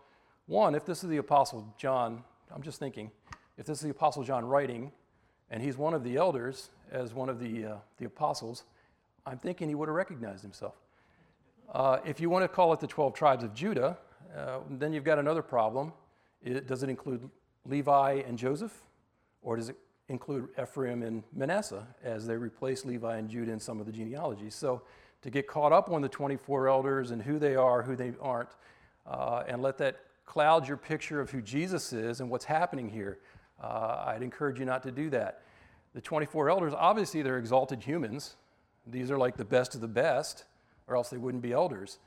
[0.46, 2.22] one, if this is the apostle John,
[2.54, 3.10] I'm just thinking,
[3.58, 4.92] if this is the apostle John writing,
[5.50, 8.64] and he's one of the elders as one of the, uh, the apostles,
[9.24, 10.74] I'm thinking he would have recognized himself.
[11.72, 13.98] Uh, if you want to call it the 12 tribes of Judah,
[14.36, 15.92] uh, then you've got another problem.
[16.44, 17.28] It, does it include
[17.64, 18.72] Levi and Joseph?
[19.42, 19.76] Or does it
[20.08, 24.54] include Ephraim and Manasseh as they replace Levi and Judah in some of the genealogies?
[24.54, 24.82] So
[25.22, 28.50] to get caught up on the 24 elders and who they are, who they aren't,
[29.06, 33.18] uh, and let that cloud your picture of who Jesus is and what's happening here,
[33.62, 35.42] uh, I'd encourage you not to do that.
[35.94, 38.36] The 24 elders, obviously, they're exalted humans.
[38.86, 40.44] These are like the best of the best
[40.86, 41.98] or else they wouldn't be elders.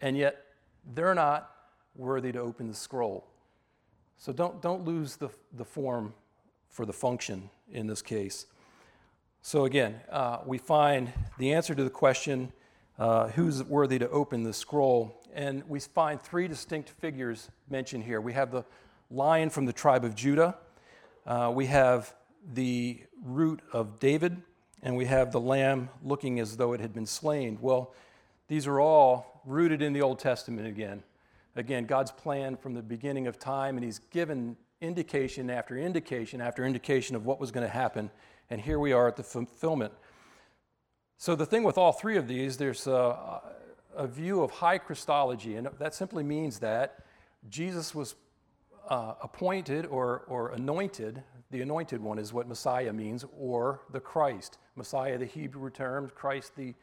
[0.00, 0.44] And yet,
[0.94, 1.50] they're not
[1.94, 3.26] worthy to open the scroll.
[4.16, 6.14] So don't, don't lose the, the form
[6.70, 8.46] for the function in this case.
[9.46, 12.50] So again, uh, we find the answer to the question
[12.98, 15.22] uh, who's worthy to open the scroll?
[15.34, 18.22] And we find three distinct figures mentioned here.
[18.22, 18.64] We have the
[19.10, 20.56] lion from the tribe of Judah,
[21.26, 22.14] uh, we have
[22.54, 24.40] the root of David,
[24.82, 27.58] and we have the lamb looking as though it had been slain.
[27.60, 27.92] Well,
[28.48, 31.02] these are all rooted in the Old Testament again.
[31.54, 36.64] Again, God's plan from the beginning of time, and He's given indication after indication after
[36.64, 38.10] indication of what was going to happen.
[38.50, 39.92] And here we are at the fulfillment.
[41.16, 43.40] So, the thing with all three of these, there's a,
[43.96, 46.98] a view of high Christology, and that simply means that
[47.48, 48.16] Jesus was
[48.88, 51.22] uh, appointed or, or anointed.
[51.50, 54.58] The anointed one is what Messiah means, or the Christ.
[54.76, 56.74] Messiah, the Hebrew term, Christ, the,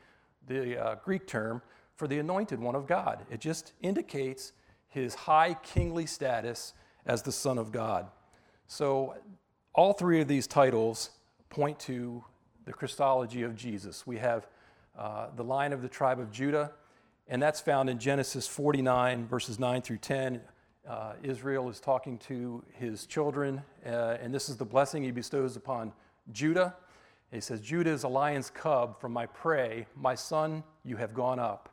[0.47, 1.61] the uh, Greek term
[1.95, 3.25] for the anointed one of God.
[3.29, 4.53] It just indicates
[4.87, 6.73] his high kingly status
[7.05, 8.07] as the Son of God.
[8.67, 9.15] So,
[9.73, 11.11] all three of these titles
[11.51, 12.23] point to
[12.63, 14.07] the Christology of Jesus.
[14.07, 14.47] We have
[14.97, 16.71] uh, the line of the tribe of Judah,
[17.27, 20.39] and that's found in Genesis 49, verses 9 through 10.
[20.87, 25.57] Uh, Israel is talking to his children, uh, and this is the blessing he bestows
[25.57, 25.91] upon
[26.31, 26.73] Judah.
[27.33, 29.87] He says, Judah is a lion's cub from my prey.
[29.95, 31.67] My son, you have gone up.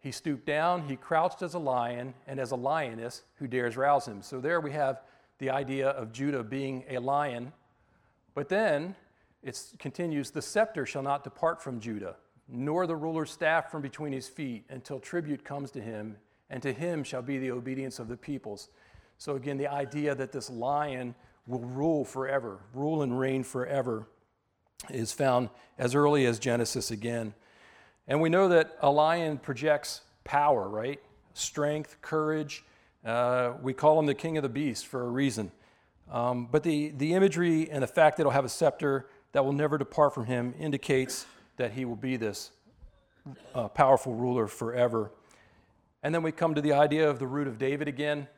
[0.00, 4.08] He stooped down, he crouched as a lion, and as a lioness, who dares rouse
[4.08, 4.20] him?
[4.20, 5.00] So there we have
[5.38, 7.52] the idea of Judah being a lion.
[8.34, 8.96] But then
[9.42, 12.16] it continues the scepter shall not depart from Judah,
[12.48, 16.16] nor the ruler's staff from between his feet, until tribute comes to him,
[16.50, 18.68] and to him shall be the obedience of the peoples.
[19.18, 21.14] So again, the idea that this lion
[21.46, 24.06] will rule forever, rule and reign forever,
[24.90, 27.34] is found as early as Genesis again.
[28.06, 31.00] And we know that a lion projects power, right?
[31.34, 32.64] Strength, courage.
[33.04, 35.50] Uh, we call him the king of the beast for a reason.
[36.10, 39.52] Um, but the, the imagery and the fact that he'll have a scepter that will
[39.52, 42.52] never depart from him indicates that he will be this
[43.54, 45.10] uh, powerful ruler forever.
[46.02, 48.28] And then we come to the idea of the root of David again.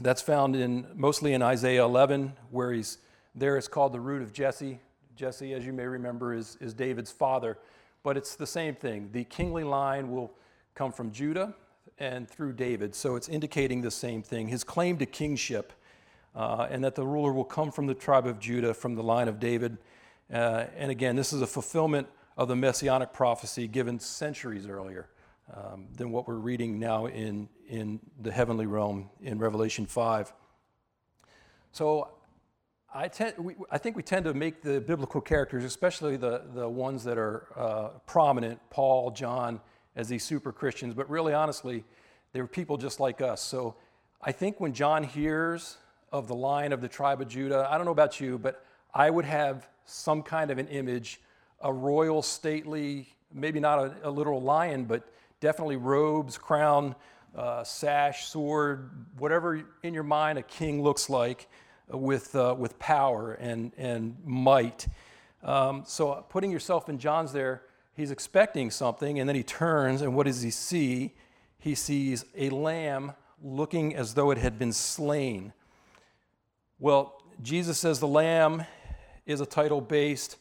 [0.00, 2.98] That's found in mostly in Isaiah 11, where he's
[3.34, 3.56] there.
[3.56, 4.80] It's called the root of Jesse.
[5.16, 7.58] Jesse, as you may remember, is, is David's father
[8.02, 9.10] but it's the same thing.
[9.12, 10.32] The kingly line will
[10.74, 11.54] come from Judah
[11.98, 15.72] and through David, so it's indicating the same thing his claim to kingship,
[16.34, 19.28] uh, and that the ruler will come from the tribe of Judah, from the line
[19.28, 19.76] of David.
[20.32, 25.08] Uh, and again, this is a fulfillment of the messianic prophecy given centuries earlier
[25.54, 30.32] um, than what we're reading now in, in the heavenly realm in Revelation 5.
[31.72, 32.08] So
[32.94, 36.68] I, tend, we, I think we tend to make the biblical characters, especially the, the
[36.68, 39.60] ones that are uh, prominent, Paul, John,
[39.96, 41.84] as these super Christians, but really honestly,
[42.32, 43.42] they were people just like us.
[43.42, 43.74] So
[44.22, 45.76] I think when John hears
[46.12, 49.10] of the line of the tribe of Judah, I don't know about you, but I
[49.10, 51.20] would have some kind of an image,
[51.60, 55.08] a royal, stately, maybe not a, a literal lion, but
[55.40, 56.94] definitely robes, crown,
[57.36, 61.48] uh, sash, sword, whatever in your mind a king looks like
[61.88, 64.86] with, uh, with power and, and might.
[65.42, 67.62] Um, so, putting yourself in John's there,
[67.94, 71.14] he's expecting something, and then he turns, and what does he see?
[71.58, 75.52] He sees a lamb looking as though it had been slain.
[76.78, 78.64] Well, Jesus says the lamb
[79.30, 80.38] is a title based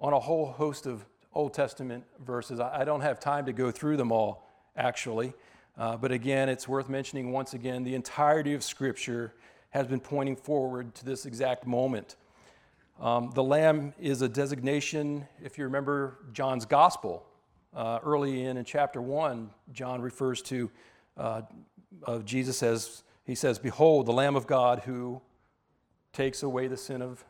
[0.00, 2.60] on a whole host of Old Testament verses.
[2.60, 5.34] I don't have time to go through them all, actually.
[5.76, 9.34] Uh, but again, it's worth mentioning once again the entirety of Scripture
[9.70, 12.16] has been pointing forward to this exact moment.
[13.00, 17.26] Um, the lamb is a designation, if you remember John's gospel.
[17.74, 20.70] Uh, early in, in chapter 1, John refers to
[21.16, 21.42] uh,
[22.04, 25.20] of Jesus as he says, Behold, the Lamb of God who
[26.12, 27.24] takes away the sin of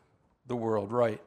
[0.47, 1.21] the world, right?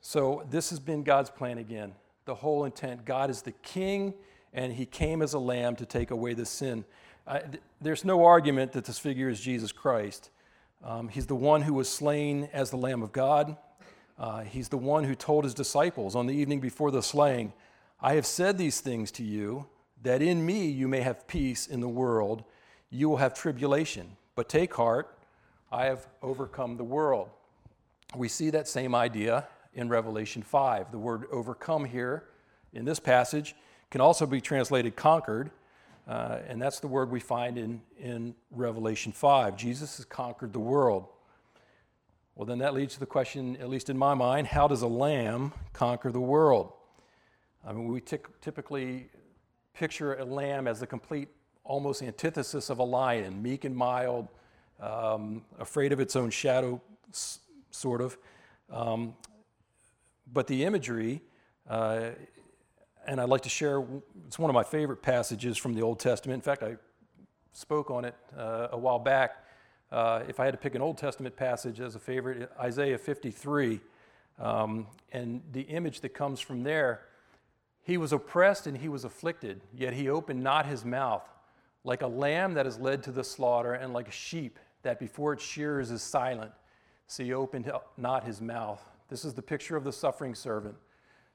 [0.00, 1.94] So, this has been God's plan again.
[2.24, 4.14] The whole intent God is the king,
[4.52, 6.84] and he came as a lamb to take away the sin
[7.26, 10.30] th- there's no argument that this figure is Jesus Christ.
[10.84, 13.56] Um, he's the one who was slain as the Lamb of God.
[14.18, 17.52] Uh, he's the one who told his disciples on the evening before the slaying,
[18.00, 19.66] I have said these things to you,
[20.02, 22.44] that in me you may have peace in the world.
[22.90, 25.18] You will have tribulation, but take heart,
[25.72, 27.30] I have overcome the world.
[28.14, 30.92] We see that same idea in Revelation 5.
[30.92, 32.24] The word overcome here
[32.72, 33.56] in this passage
[33.90, 35.50] can also be translated conquered.
[36.06, 39.56] Uh, and that's the word we find in, in Revelation 5.
[39.56, 41.08] Jesus has conquered the world.
[42.36, 44.86] Well, then that leads to the question, at least in my mind, how does a
[44.86, 46.72] lamb conquer the world?
[47.66, 49.08] I mean, we t- typically
[49.74, 51.28] picture a lamb as the complete,
[51.64, 54.28] almost antithesis of a lion, meek and mild,
[54.80, 56.80] um, afraid of its own shadow,
[57.70, 58.16] sort of.
[58.70, 59.14] Um,
[60.32, 61.22] but the imagery
[61.68, 62.10] uh,
[63.06, 63.84] and I'd like to share,
[64.26, 66.34] it's one of my favorite passages from the Old Testament.
[66.34, 66.76] In fact, I
[67.52, 69.44] spoke on it uh, a while back.
[69.92, 73.80] Uh, if I had to pick an Old Testament passage as a favorite, Isaiah 53,
[74.40, 77.02] um, and the image that comes from there,
[77.82, 81.22] he was oppressed and he was afflicted, yet he opened not his mouth,
[81.84, 85.32] like a lamb that is led to the slaughter, and like a sheep that before
[85.32, 86.50] its shears is silent,
[87.06, 88.82] so he opened not his mouth.
[89.08, 90.74] This is the picture of the suffering servant.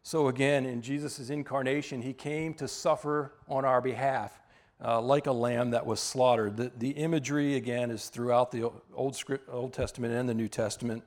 [0.03, 4.37] So again, in Jesus' incarnation, he came to suffer on our behalf.
[4.83, 6.57] Uh, like a lamb that was slaughtered.
[6.57, 11.03] The, the imagery, again, is throughout the Old, script, Old Testament and the New Testament.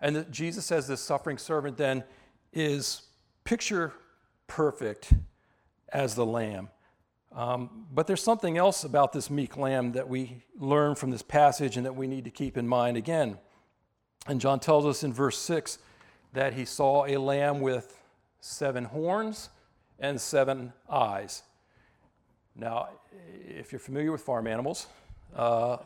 [0.00, 2.02] And the, Jesus says this suffering servant then
[2.52, 3.02] is
[3.44, 3.92] picture
[4.48, 5.12] perfect
[5.92, 6.70] as the lamb.
[7.32, 11.76] Um, but there's something else about this meek lamb that we learn from this passage
[11.76, 13.38] and that we need to keep in mind again.
[14.26, 15.78] And John tells us in verse 6
[16.32, 18.00] that he saw a lamb with
[18.40, 19.50] seven horns
[19.98, 21.42] and seven eyes.
[22.54, 22.88] Now,
[23.46, 24.86] if you're familiar with farm animals,
[25.34, 25.78] uh,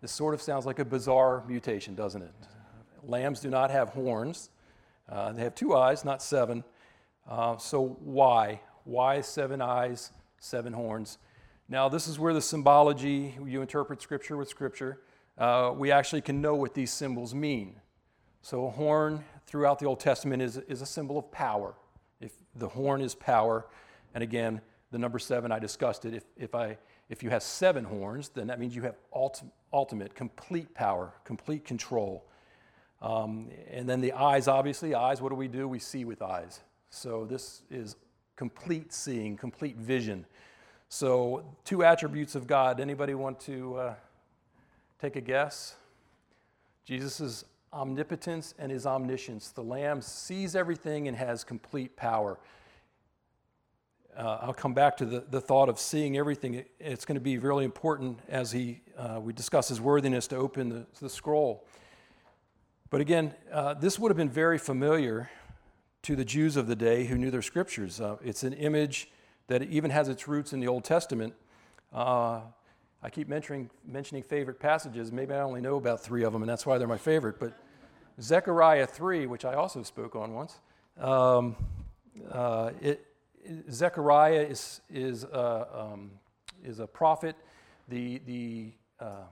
[0.00, 2.32] this sort of sounds like a bizarre mutation, doesn't it?
[3.02, 4.50] Lambs do not have horns,
[5.08, 6.64] uh, they have two eyes, not seven.
[7.28, 8.60] Uh, so, why?
[8.84, 10.10] Why seven eyes,
[10.44, 11.18] seven horns?
[11.68, 15.00] Now, this is where the symbology, you interpret scripture with scripture,
[15.38, 17.80] uh, we actually can know what these symbols mean.
[18.42, 21.74] So, a horn throughout the Old Testament is, is a symbol of power.
[22.20, 23.66] If the horn is power,
[24.14, 26.14] and again, the number seven, I discussed it.
[26.14, 26.76] If, if, I,
[27.08, 31.64] if you have seven horns, then that means you have ulti- ultimate, complete power, complete
[31.64, 32.26] control.
[33.00, 35.66] Um, and then the eyes, obviously, eyes, what do we do?
[35.66, 36.60] We see with eyes.
[36.90, 37.96] So this is
[38.36, 40.26] complete seeing, complete vision.
[40.88, 42.80] So, two attributes of God.
[42.80, 43.94] Anybody want to uh,
[45.00, 45.74] take a guess?
[46.84, 49.48] Jesus' omnipotence and his omniscience.
[49.50, 52.38] The Lamb sees everything and has complete power
[54.16, 56.64] uh, I'll come back to the, the thought of seeing everything.
[56.78, 60.68] it's going to be really important as he, uh, we discuss his worthiness to open
[60.68, 61.66] the, the scroll.
[62.90, 65.30] But again, uh, this would have been very familiar
[66.02, 68.00] to the Jews of the day who knew their scriptures.
[68.00, 69.10] Uh, it's an image
[69.46, 71.34] that even has its roots in the Old Testament.
[71.92, 72.40] Uh,
[73.02, 75.12] I keep mentioning, mentioning favorite passages.
[75.12, 77.38] Maybe I only know about three of them, and that's why they're my favorite.
[77.38, 77.52] But
[78.20, 80.58] Zechariah 3, which I also spoke on once,
[80.98, 81.56] um,
[82.30, 83.06] uh, it,
[83.70, 86.12] Zechariah is, is, uh, um,
[86.64, 87.36] is a prophet.
[87.88, 89.24] The, the uh,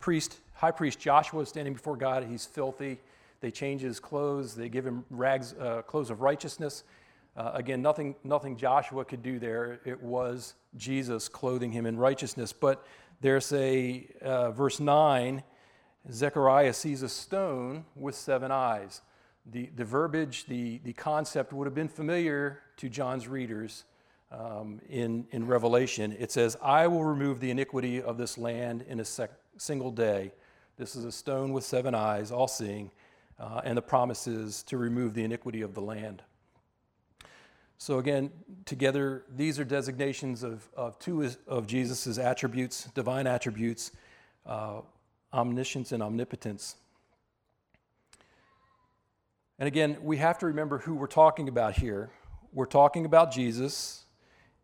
[0.00, 2.24] priest, high priest Joshua is standing before God.
[2.24, 2.98] He's filthy.
[3.40, 4.54] They change his clothes.
[4.54, 6.82] They give him rags, uh, clothes of righteousness.
[7.36, 9.80] Uh, again, nothing, nothing Joshua could do there.
[9.84, 12.52] It was Jesus clothing him in righteousness.
[12.52, 12.84] But
[13.20, 15.42] there's a uh, verse 9
[16.10, 19.02] Zechariah sees a stone with seven eyes
[19.46, 23.84] the, the verbiage, the, the concept would have been familiar to John's readers
[24.30, 26.14] um, in, in Revelation.
[26.18, 30.32] It says, I will remove the iniquity of this land in a sec- single day.
[30.76, 32.90] This is a stone with seven eyes, all seeing,
[33.38, 36.22] uh, and the promise is to remove the iniquity of the land.
[37.82, 38.30] So, again,
[38.66, 43.92] together, these are designations of, of two of Jesus' attributes, divine attributes,
[44.44, 44.82] uh,
[45.32, 46.76] omniscience and omnipotence.
[49.58, 52.10] And again, we have to remember who we're talking about here.
[52.52, 54.04] We're talking about Jesus.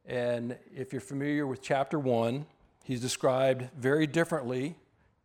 [0.05, 2.45] And if you're familiar with chapter one,
[2.85, 4.77] he's described very differently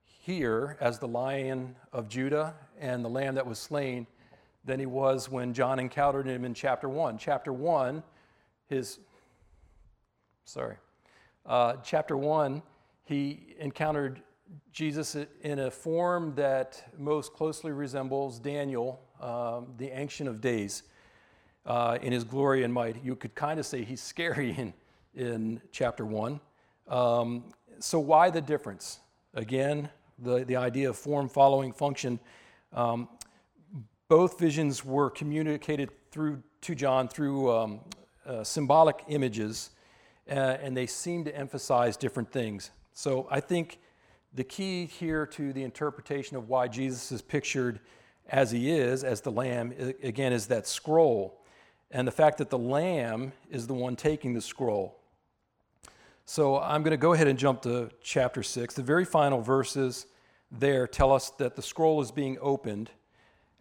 [0.05, 4.07] here as the lion of Judah and the lamb that was slain
[4.63, 7.17] than he was when John encountered him in chapter one.
[7.17, 8.03] Chapter one,
[8.67, 8.99] his,
[10.45, 10.75] sorry,
[11.45, 12.61] uh, chapter one,
[13.03, 14.21] he encountered
[14.71, 20.83] Jesus in a form that most closely resembles Daniel um, the Ancient of Days
[21.65, 23.03] uh, in his glory and might.
[23.03, 24.73] You could kind of say he's scary in,
[25.13, 26.39] in chapter 1.
[26.87, 27.45] Um,
[27.79, 28.99] so, why the difference?
[29.33, 32.19] Again, the, the idea of form following function.
[32.73, 33.07] Um,
[34.11, 37.79] both visions were communicated through to John through um,
[38.25, 39.69] uh, symbolic images,
[40.29, 42.71] uh, and they seem to emphasize different things.
[42.91, 43.79] So, I think
[44.33, 47.79] the key here to the interpretation of why Jesus is pictured
[48.27, 51.41] as he is, as the Lamb, again, is that scroll.
[51.89, 54.99] And the fact that the Lamb is the one taking the scroll.
[56.25, 58.73] So I'm going to go ahead and jump to chapter 6.
[58.73, 60.07] The very final verses
[60.51, 62.91] there tell us that the scroll is being opened.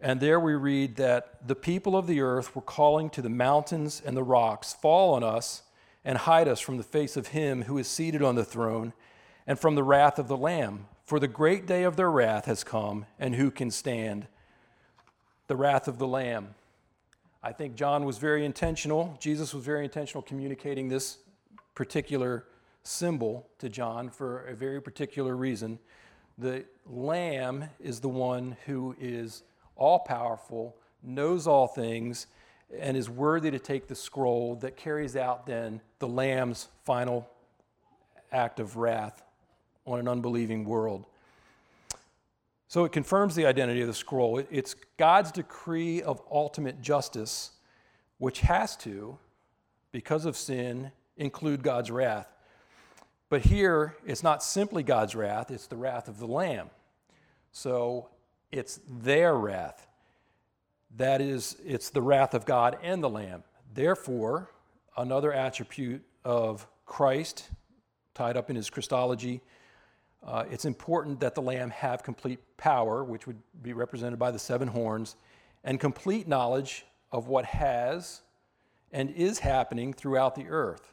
[0.01, 4.01] And there we read that the people of the earth were calling to the mountains
[4.05, 5.63] and the rocks, Fall on us
[6.05, 8.95] and hide us from the face of him who is seated on the throne
[9.47, 10.87] and from the wrath of the Lamb.
[11.05, 14.27] For the great day of their wrath has come, and who can stand?
[15.51, 16.55] the wrath of the Lamb.
[17.43, 21.19] I think John was very intentional, Jesus was very intentional communicating this
[21.75, 22.45] particular
[22.85, 25.81] symbol to John for a very particular reason.
[26.39, 29.43] The Lamb is the one who is
[29.81, 32.29] all powerful, knows all things,
[32.79, 37.29] and is worthy to take the scroll that carries out then the Lamb's final
[38.31, 39.23] act of wrath
[39.87, 41.07] on an unbelieving world.
[42.69, 44.41] So it confirms the identity of the scroll.
[44.51, 47.51] It's God's decree of ultimate justice,
[48.19, 49.19] which has to,
[49.91, 52.29] because of sin, include God's wrath.
[53.29, 56.71] But here, it's not simply God's wrath, it's the wrath of the Lamb.
[57.51, 58.09] So
[58.53, 59.87] it's their wrath.
[60.97, 63.45] That is, it's the wrath of God and the Lamb.
[63.73, 64.51] Therefore,
[64.97, 67.49] another attribute of Christ,
[68.15, 69.41] tied up in his Christology,
[70.27, 74.39] uh, it's important that the Lamb have complete power, which would be represented by the
[74.39, 75.17] seven horns,
[75.65, 78.23] and complete knowledge of what has
[78.93, 80.93] and is happening throughout the earth.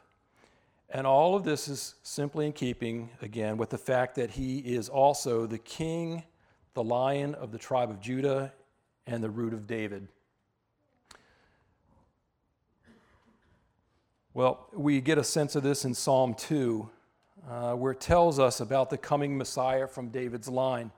[0.90, 4.88] And all of this is simply in keeping, again, with the fact that he is
[4.88, 6.22] also the king,
[6.74, 8.52] the lion of the tribe of Judah,
[9.06, 10.06] and the root of David.
[14.34, 16.88] Well, we get a sense of this in Psalm 2,
[17.48, 20.92] uh, where it tells us about the coming Messiah from David's line.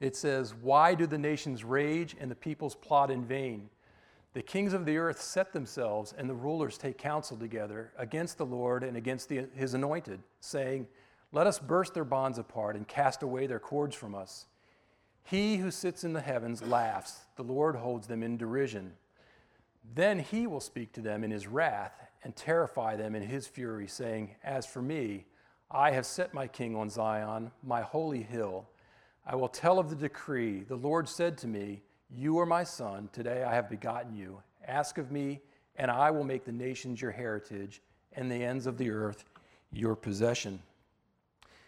[0.00, 3.68] It says, Why do the nations rage and the peoples plot in vain?
[4.34, 8.46] The kings of the earth set themselves, and the rulers take counsel together against the
[8.46, 10.86] Lord and against the, his anointed, saying,
[11.32, 14.46] Let us burst their bonds apart and cast away their cords from us.
[15.24, 18.94] He who sits in the heavens laughs, the Lord holds them in derision.
[19.94, 21.92] Then he will speak to them in his wrath
[22.24, 25.26] and terrify them in his fury, saying, As for me,
[25.70, 28.68] I have set my king on Zion, my holy hill.
[29.26, 30.62] I will tell of the decree.
[30.62, 33.10] The Lord said to me, you are my son.
[33.12, 34.42] Today I have begotten you.
[34.66, 35.42] Ask of me,
[35.76, 37.82] and I will make the nations your heritage
[38.14, 39.24] and the ends of the earth
[39.70, 40.62] your possession.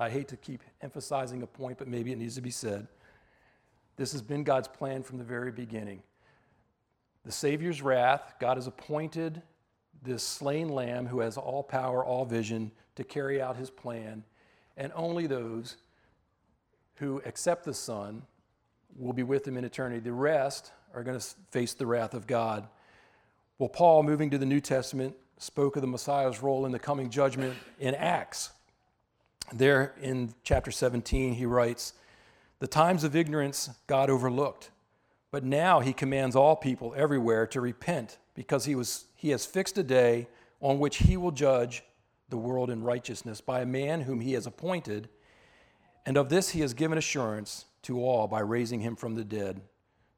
[0.00, 2.88] I hate to keep emphasizing a point, but maybe it needs to be said.
[3.96, 6.02] This has been God's plan from the very beginning.
[7.26, 9.42] The Savior's wrath, God has appointed
[10.02, 14.24] this slain lamb who has all power, all vision to carry out his plan,
[14.78, 15.76] and only those
[16.94, 18.22] who accept the Son
[18.96, 20.00] will be with him in eternity.
[20.00, 22.66] The rest are going to face the wrath of God.
[23.58, 27.10] Well, Paul, moving to the New Testament, spoke of the Messiah's role in the coming
[27.10, 28.50] judgment in Acts.
[29.52, 31.94] There in chapter 17, he writes,
[32.60, 34.70] The times of ignorance God overlooked,
[35.30, 39.76] but now he commands all people everywhere to repent because he, was, he has fixed
[39.78, 40.28] a day
[40.60, 41.82] on which he will judge
[42.28, 45.08] the world in righteousness by a man whom he has appointed.
[46.06, 49.60] And of this he has given assurance to all by raising him from the dead.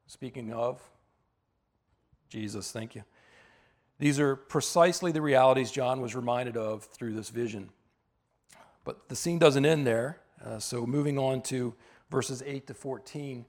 [0.07, 0.81] Speaking of
[2.29, 3.05] Jesus, thank you.
[3.99, 7.71] These are precisely the realities John was reminded of through this vision.
[8.85, 10.21] But the scene doesn't end there.
[10.45, 11.75] Uh, so moving on to
[12.11, 13.45] verses 8 to 14.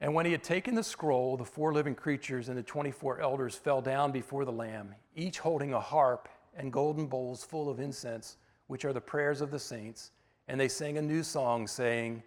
[0.00, 3.54] And when he had taken the scroll, the four living creatures and the 24 elders
[3.54, 8.36] fell down before the Lamb, each holding a harp and golden bowls full of incense,
[8.66, 10.10] which are the prayers of the saints.
[10.48, 12.22] And they sang a new song, saying,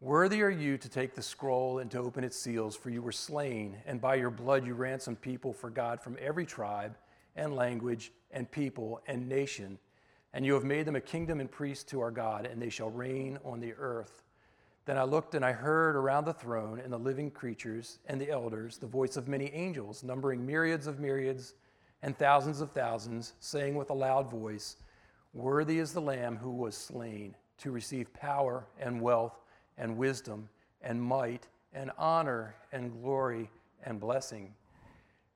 [0.00, 3.10] Worthy are you to take the scroll and to open its seals, for you were
[3.10, 6.96] slain, and by your blood you ransomed people for God from every tribe
[7.34, 9.78] and language and people and nation.
[10.32, 12.90] And you have made them a kingdom and priests to our God, and they shall
[12.90, 14.22] reign on the earth.
[14.84, 18.30] Then I looked and I heard around the throne and the living creatures and the
[18.30, 21.52] elders the voice of many angels, numbering myriads of myriads
[22.02, 24.76] and thousands of thousands, saying with a loud voice,
[25.34, 29.38] Worthy is the Lamb who was slain to receive power and wealth
[29.76, 30.48] and wisdom
[30.80, 33.50] and might and honor and glory
[33.84, 34.54] and blessing.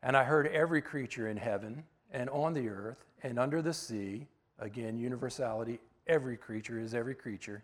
[0.03, 4.27] And I heard every creature in heaven and on the earth and under the sea,
[4.63, 7.63] again, universality, every creature is every creature,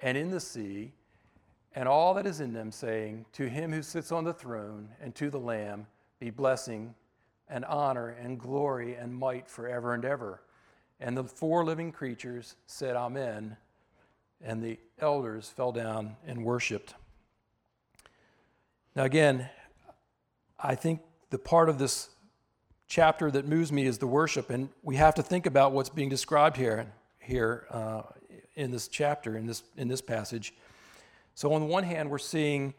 [0.00, 0.92] and in the sea,
[1.74, 5.14] and all that is in them, saying, To him who sits on the throne and
[5.16, 5.86] to the Lamb
[6.18, 6.94] be blessing
[7.48, 10.40] and honor and glory and might forever and ever.
[10.98, 13.56] And the four living creatures said, Amen
[14.42, 16.94] and the elders fell down and worshiped.
[18.96, 19.48] Now, again,
[20.58, 21.00] I think
[21.30, 22.10] the part of this
[22.90, 26.08] chapter that moves me is the worship, and we have to think about what's being
[26.08, 28.02] described here, here uh,
[28.56, 30.52] in this chapter, in this, in this passage.
[31.36, 32.74] So, on the one hand, we're seeing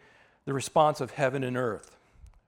[0.45, 1.95] the response of heaven and earth.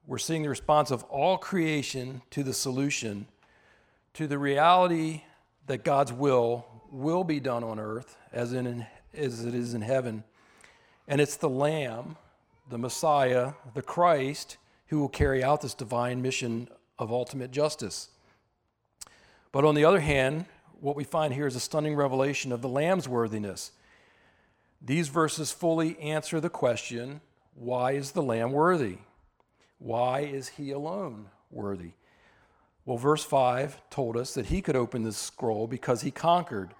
[0.05, 3.27] We're seeing the response of all creation to the solution,
[4.15, 5.23] to the reality
[5.67, 10.25] that God's will will be done on earth as in as it is in heaven.
[11.07, 12.17] And it's the Lamb,
[12.69, 14.57] the Messiah, the Christ,
[14.87, 16.67] who will carry out this divine mission
[17.03, 18.09] of ultimate justice.
[19.51, 20.45] But on the other hand,
[20.79, 23.71] what we find here is a stunning revelation of the Lamb's worthiness.
[24.81, 27.21] These verses fully answer the question
[27.55, 28.97] why is the Lamb worthy?
[29.77, 31.91] Why is he alone worthy?
[32.85, 36.73] Well, verse 5 told us that he could open the scroll because he conquered.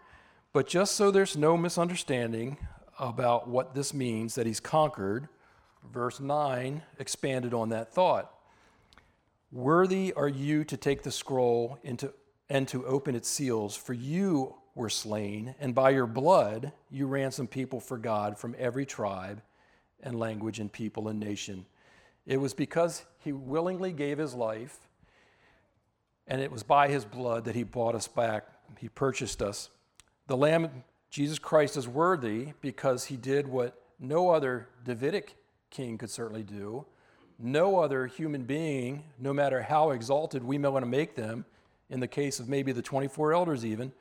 [0.51, 2.57] But just so there's no misunderstanding
[2.99, 5.27] about what this means that he's conquered,
[5.91, 8.32] verse 9 expanded on that thought.
[9.53, 12.11] Worthy are you to take the scroll into,
[12.49, 17.51] and to open its seals, for you were slain, and by your blood you ransomed
[17.51, 19.43] people for God from every tribe
[20.01, 21.67] and language and people and nation.
[22.25, 24.79] It was because he willingly gave his life,
[26.25, 28.47] and it was by his blood that he bought us back.
[28.79, 29.69] He purchased us.
[30.25, 35.35] The Lamb, Jesus Christ, is worthy because he did what no other Davidic
[35.69, 36.87] king could certainly do.
[37.39, 41.45] No other human being, no matter how exalted we may want to make them,
[41.89, 43.91] in the case of maybe the 24 elders, even,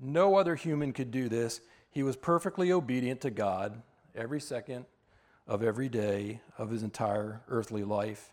[0.00, 1.60] no other human could do this.
[1.90, 3.82] He was perfectly obedient to God
[4.14, 4.86] every second
[5.46, 8.32] of every day of his entire earthly life.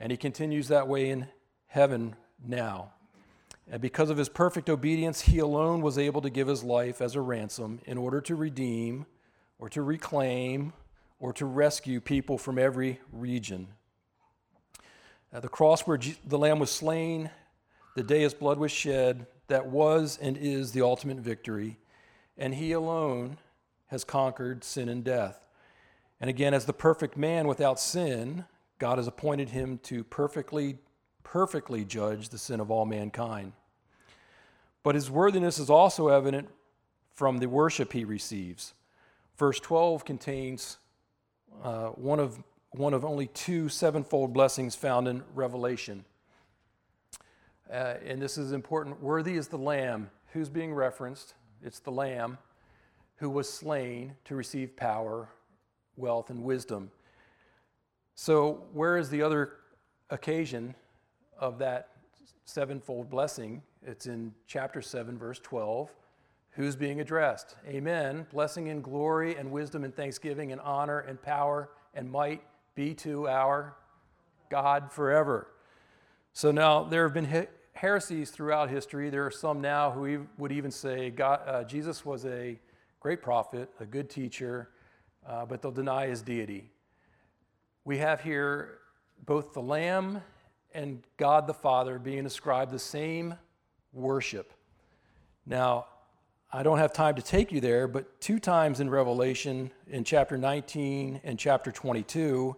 [0.00, 1.28] And he continues that way in
[1.66, 2.92] heaven now.
[3.70, 7.14] And because of his perfect obedience, he alone was able to give his life as
[7.14, 9.06] a ransom in order to redeem
[9.58, 10.72] or to reclaim
[11.24, 13.66] or to rescue people from every region.
[15.32, 17.30] At the cross where the Lamb was slain,
[17.96, 21.78] the day his blood was shed, that was and is the ultimate victory,
[22.36, 23.38] and he alone
[23.86, 25.46] has conquered sin and death.
[26.20, 28.44] And again, as the perfect man without sin,
[28.78, 30.76] God has appointed him to perfectly,
[31.22, 33.54] perfectly judge the sin of all mankind.
[34.82, 36.50] But his worthiness is also evident
[37.14, 38.74] from the worship he receives.
[39.38, 40.76] Verse 12 contains
[41.62, 42.42] uh, one, of,
[42.72, 46.04] one of only two sevenfold blessings found in Revelation.
[47.70, 49.02] Uh, and this is important.
[49.02, 50.10] Worthy is the Lamb.
[50.32, 51.34] Who's being referenced?
[51.62, 52.38] It's the Lamb
[53.16, 55.28] who was slain to receive power,
[55.96, 56.90] wealth, and wisdom.
[58.14, 59.52] So, where is the other
[60.10, 60.74] occasion
[61.38, 61.88] of that
[62.44, 63.62] sevenfold blessing?
[63.82, 65.90] It's in chapter 7, verse 12.
[66.54, 67.56] Who's being addressed?
[67.66, 68.26] Amen.
[68.32, 72.42] Blessing and glory and wisdom and thanksgiving and honor and power and might
[72.76, 73.76] be to our
[74.50, 75.48] God forever.
[76.32, 79.10] So now there have been heresies throughout history.
[79.10, 82.56] There are some now who would even say God, uh, Jesus was a
[83.00, 84.70] great prophet, a good teacher,
[85.26, 86.70] uh, but they'll deny his deity.
[87.84, 88.78] We have here
[89.26, 90.22] both the Lamb
[90.72, 93.34] and God the Father being ascribed the same
[93.92, 94.52] worship.
[95.46, 95.86] Now,
[96.56, 100.38] I don't have time to take you there, but two times in Revelation, in chapter
[100.38, 102.54] 19 and chapter 22,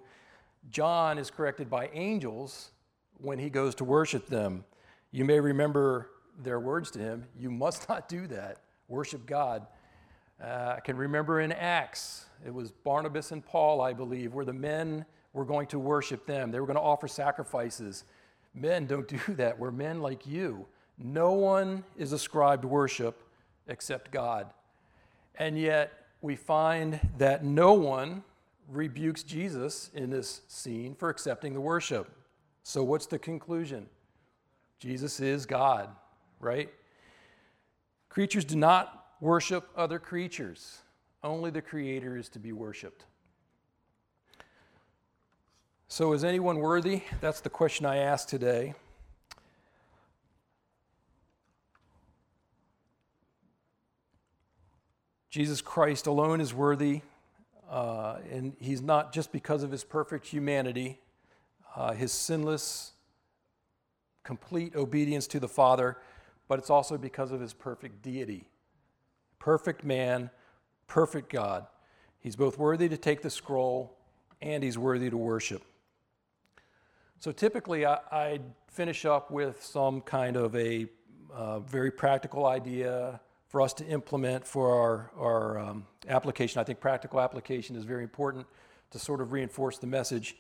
[0.70, 2.72] John is corrected by angels
[3.16, 4.66] when he goes to worship them.
[5.12, 6.11] You may remember
[6.42, 8.59] their words to him You must not do that.
[8.88, 9.66] Worship God.
[10.44, 14.53] Uh, I can remember in Acts, it was Barnabas and Paul, I believe, where the
[14.53, 16.51] men were going to worship them.
[16.51, 18.05] They were going to offer sacrifices.
[18.53, 19.59] Men don't do that.
[19.59, 20.66] We're men like you.
[20.99, 23.22] No one is ascribed worship
[23.69, 24.49] except God.
[25.39, 25.93] And yet,
[26.23, 28.23] we find that no one
[28.69, 32.11] rebukes Jesus in this scene for accepting the worship.
[32.62, 33.87] So, what's the conclusion?
[34.79, 35.89] Jesus is God,
[36.41, 36.71] right?
[38.09, 40.79] Creatures do not worship other creatures,
[41.23, 43.05] only the Creator is to be worshiped.
[45.89, 47.03] So, is anyone worthy?
[47.21, 48.75] That's the question I ask today.
[55.37, 57.03] Jesus Christ alone is worthy,
[57.70, 60.99] uh, and he's not just because of his perfect humanity,
[61.74, 62.93] uh, his sinless
[64.24, 65.99] complete obedience to the Father,
[66.49, 68.49] but it's also because of his perfect deity.
[69.39, 70.30] Perfect man,
[70.87, 71.66] perfect God.
[72.18, 73.99] He's both worthy to take the scroll
[74.41, 75.62] and he's worthy to worship.
[77.18, 80.87] So typically, I, I finish up with some kind of a
[81.30, 86.61] uh, very practical idea for us to implement for our, our um, application.
[86.61, 88.47] I think practical application is very important
[88.90, 90.36] to sort of reinforce the message.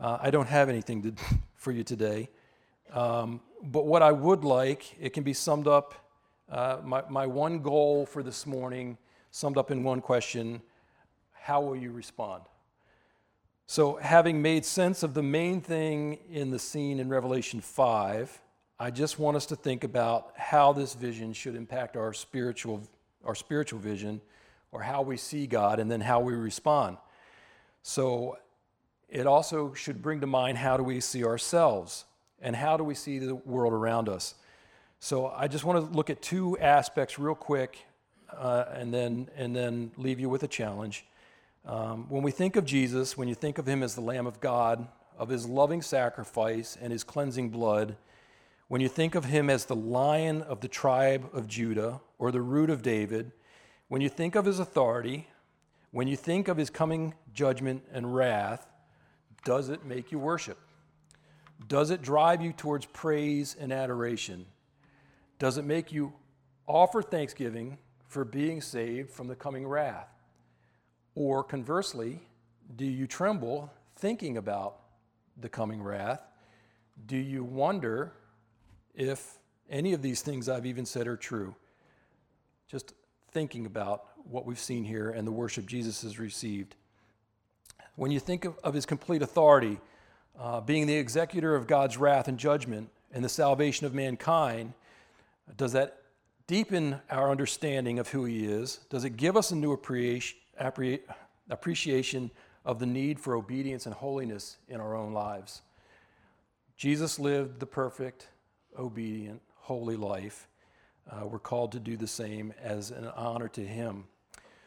[0.00, 1.14] Uh, I don't have anything to,
[1.56, 2.28] for you today.
[2.92, 5.94] Um, but what I would like, it can be summed up,
[6.50, 8.98] uh, my, my one goal for this morning,
[9.30, 10.62] summed up in one question
[11.32, 12.44] how will you respond?
[13.66, 18.40] So, having made sense of the main thing in the scene in Revelation 5,
[18.84, 22.82] I just want us to think about how this vision should impact our spiritual,
[23.24, 24.20] our spiritual vision
[24.72, 26.98] or how we see God and then how we respond.
[27.82, 28.36] So
[29.08, 32.04] it also should bring to mind how do we see ourselves
[32.42, 34.34] and how do we see the world around us.
[35.00, 37.78] So I just want to look at two aspects real quick
[38.36, 41.06] uh, and, then, and then leave you with a challenge.
[41.64, 44.42] Um, when we think of Jesus, when you think of him as the Lamb of
[44.42, 47.96] God, of his loving sacrifice and his cleansing blood,
[48.68, 52.40] when you think of him as the lion of the tribe of Judah or the
[52.40, 53.32] root of David,
[53.88, 55.28] when you think of his authority,
[55.90, 58.66] when you think of his coming judgment and wrath,
[59.44, 60.58] does it make you worship?
[61.68, 64.46] Does it drive you towards praise and adoration?
[65.38, 66.14] Does it make you
[66.66, 70.08] offer thanksgiving for being saved from the coming wrath?
[71.14, 72.22] Or conversely,
[72.76, 74.80] do you tremble thinking about
[75.40, 76.22] the coming wrath?
[77.06, 78.12] Do you wonder
[78.94, 79.38] if
[79.70, 81.54] any of these things I've even said are true?
[82.68, 82.94] Just
[83.32, 86.76] thinking about what we've seen here and the worship Jesus has received.
[87.96, 89.78] When you think of, of his complete authority,
[90.38, 94.72] uh, being the executor of God's wrath and judgment and the salvation of mankind,
[95.56, 95.98] does that
[96.46, 98.80] deepen our understanding of who he is?
[98.90, 100.38] Does it give us a new appreciation?
[101.50, 102.30] appreciation
[102.64, 105.62] of the need for obedience and holiness in our own lives.
[106.76, 108.28] Jesus lived the perfect,
[108.78, 110.48] obedient, holy life.
[111.10, 114.04] Uh, we're called to do the same as an honor to Him.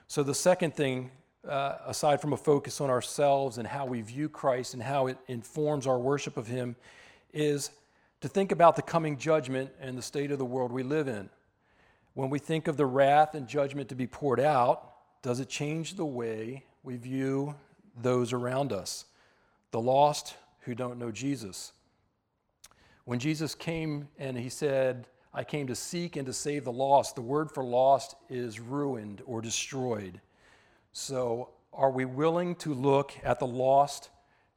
[0.08, 1.12] So, the second thing,
[1.47, 5.18] uh, aside from a focus on ourselves and how we view Christ and how it
[5.28, 6.76] informs our worship of Him,
[7.34, 7.72] is
[8.22, 11.30] to think about the coming judgment and the state of the world we live in.
[12.14, 15.95] When we think of the wrath and judgment to be poured out, does it change
[15.95, 17.55] the way we view
[18.01, 19.05] those around us,
[19.72, 21.74] the lost who don't know Jesus?
[23.08, 27.16] When Jesus came and he said, I came to seek and to save the lost,
[27.16, 30.20] the word for lost is ruined or destroyed.
[30.91, 34.10] So, are we willing to look at the lost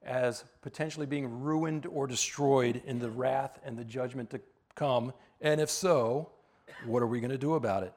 [0.02, 4.40] as potentially being ruined or destroyed in the wrath and the judgment to
[4.74, 5.12] come?
[5.40, 6.30] And if so,
[6.84, 7.92] what are we going to do about it?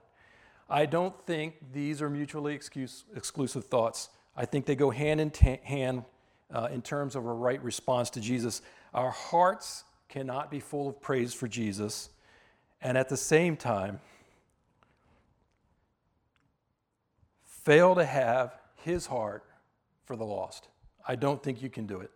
[0.70, 4.10] I don't think these are mutually excuse, exclusive thoughts.
[4.38, 6.04] I think they go hand in t- hand
[6.54, 8.62] uh, in terms of a right response to Jesus.
[8.94, 12.12] Our hearts cannot be full of praise for Jesus,
[12.84, 14.00] and at the same time,
[17.44, 19.44] fail to have his heart
[20.06, 20.68] for the lost.
[21.08, 22.12] I don't think you can do it.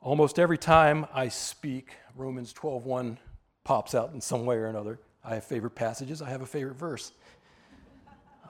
[0.00, 3.18] Almost every time I speak, Romans 12:1
[3.64, 5.00] pops out in some way or another.
[5.24, 7.10] I have favorite passages, I have a favorite verse.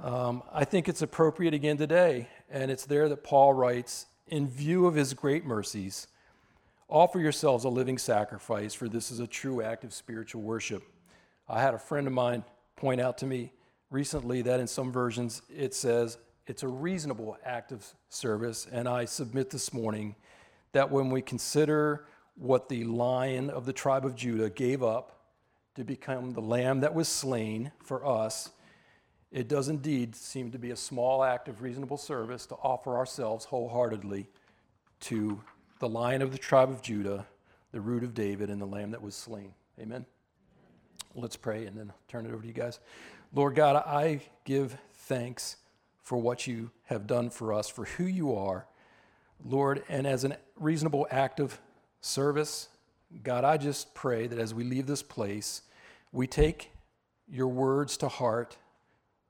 [0.02, 4.84] Um, I think it's appropriate again today, and it's there that Paul writes In view
[4.84, 6.06] of his great mercies,
[6.90, 10.82] offer yourselves a living sacrifice, for this is a true act of spiritual worship.
[11.48, 12.44] I had a friend of mine
[12.76, 13.52] point out to me
[13.90, 19.04] recently that in some versions it says it's a reasonable act of service, and I
[19.04, 20.16] submit this morning
[20.72, 25.20] that when we consider what the lion of the tribe of Judah gave up
[25.74, 28.50] to become the lamb that was slain for us,
[29.30, 33.44] it does indeed seem to be a small act of reasonable service to offer ourselves
[33.44, 34.28] wholeheartedly
[35.00, 35.40] to
[35.80, 37.26] the lion of the tribe of Judah,
[37.72, 39.52] the root of David, and the lamb that was slain.
[39.80, 40.06] Amen.
[41.14, 42.78] Let's pray and then I'll turn it over to you guys.
[43.34, 45.56] Lord God, I give thanks
[46.02, 48.66] for what you have done for us, for who you are.
[49.44, 51.58] Lord, and as a reasonable act of
[52.00, 52.68] service,
[53.22, 55.62] God, I just pray that as we leave this place,
[56.12, 56.70] we take
[57.28, 58.56] your words to heart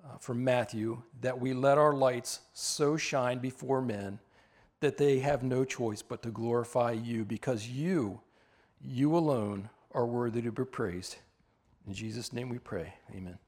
[0.04, 4.18] uh, from Matthew that we let our lights so shine before men
[4.80, 8.20] that they have no choice but to glorify you because you,
[8.82, 11.16] you alone, are worthy to be praised.
[11.86, 12.94] In Jesus' name we pray.
[13.14, 13.38] Amen.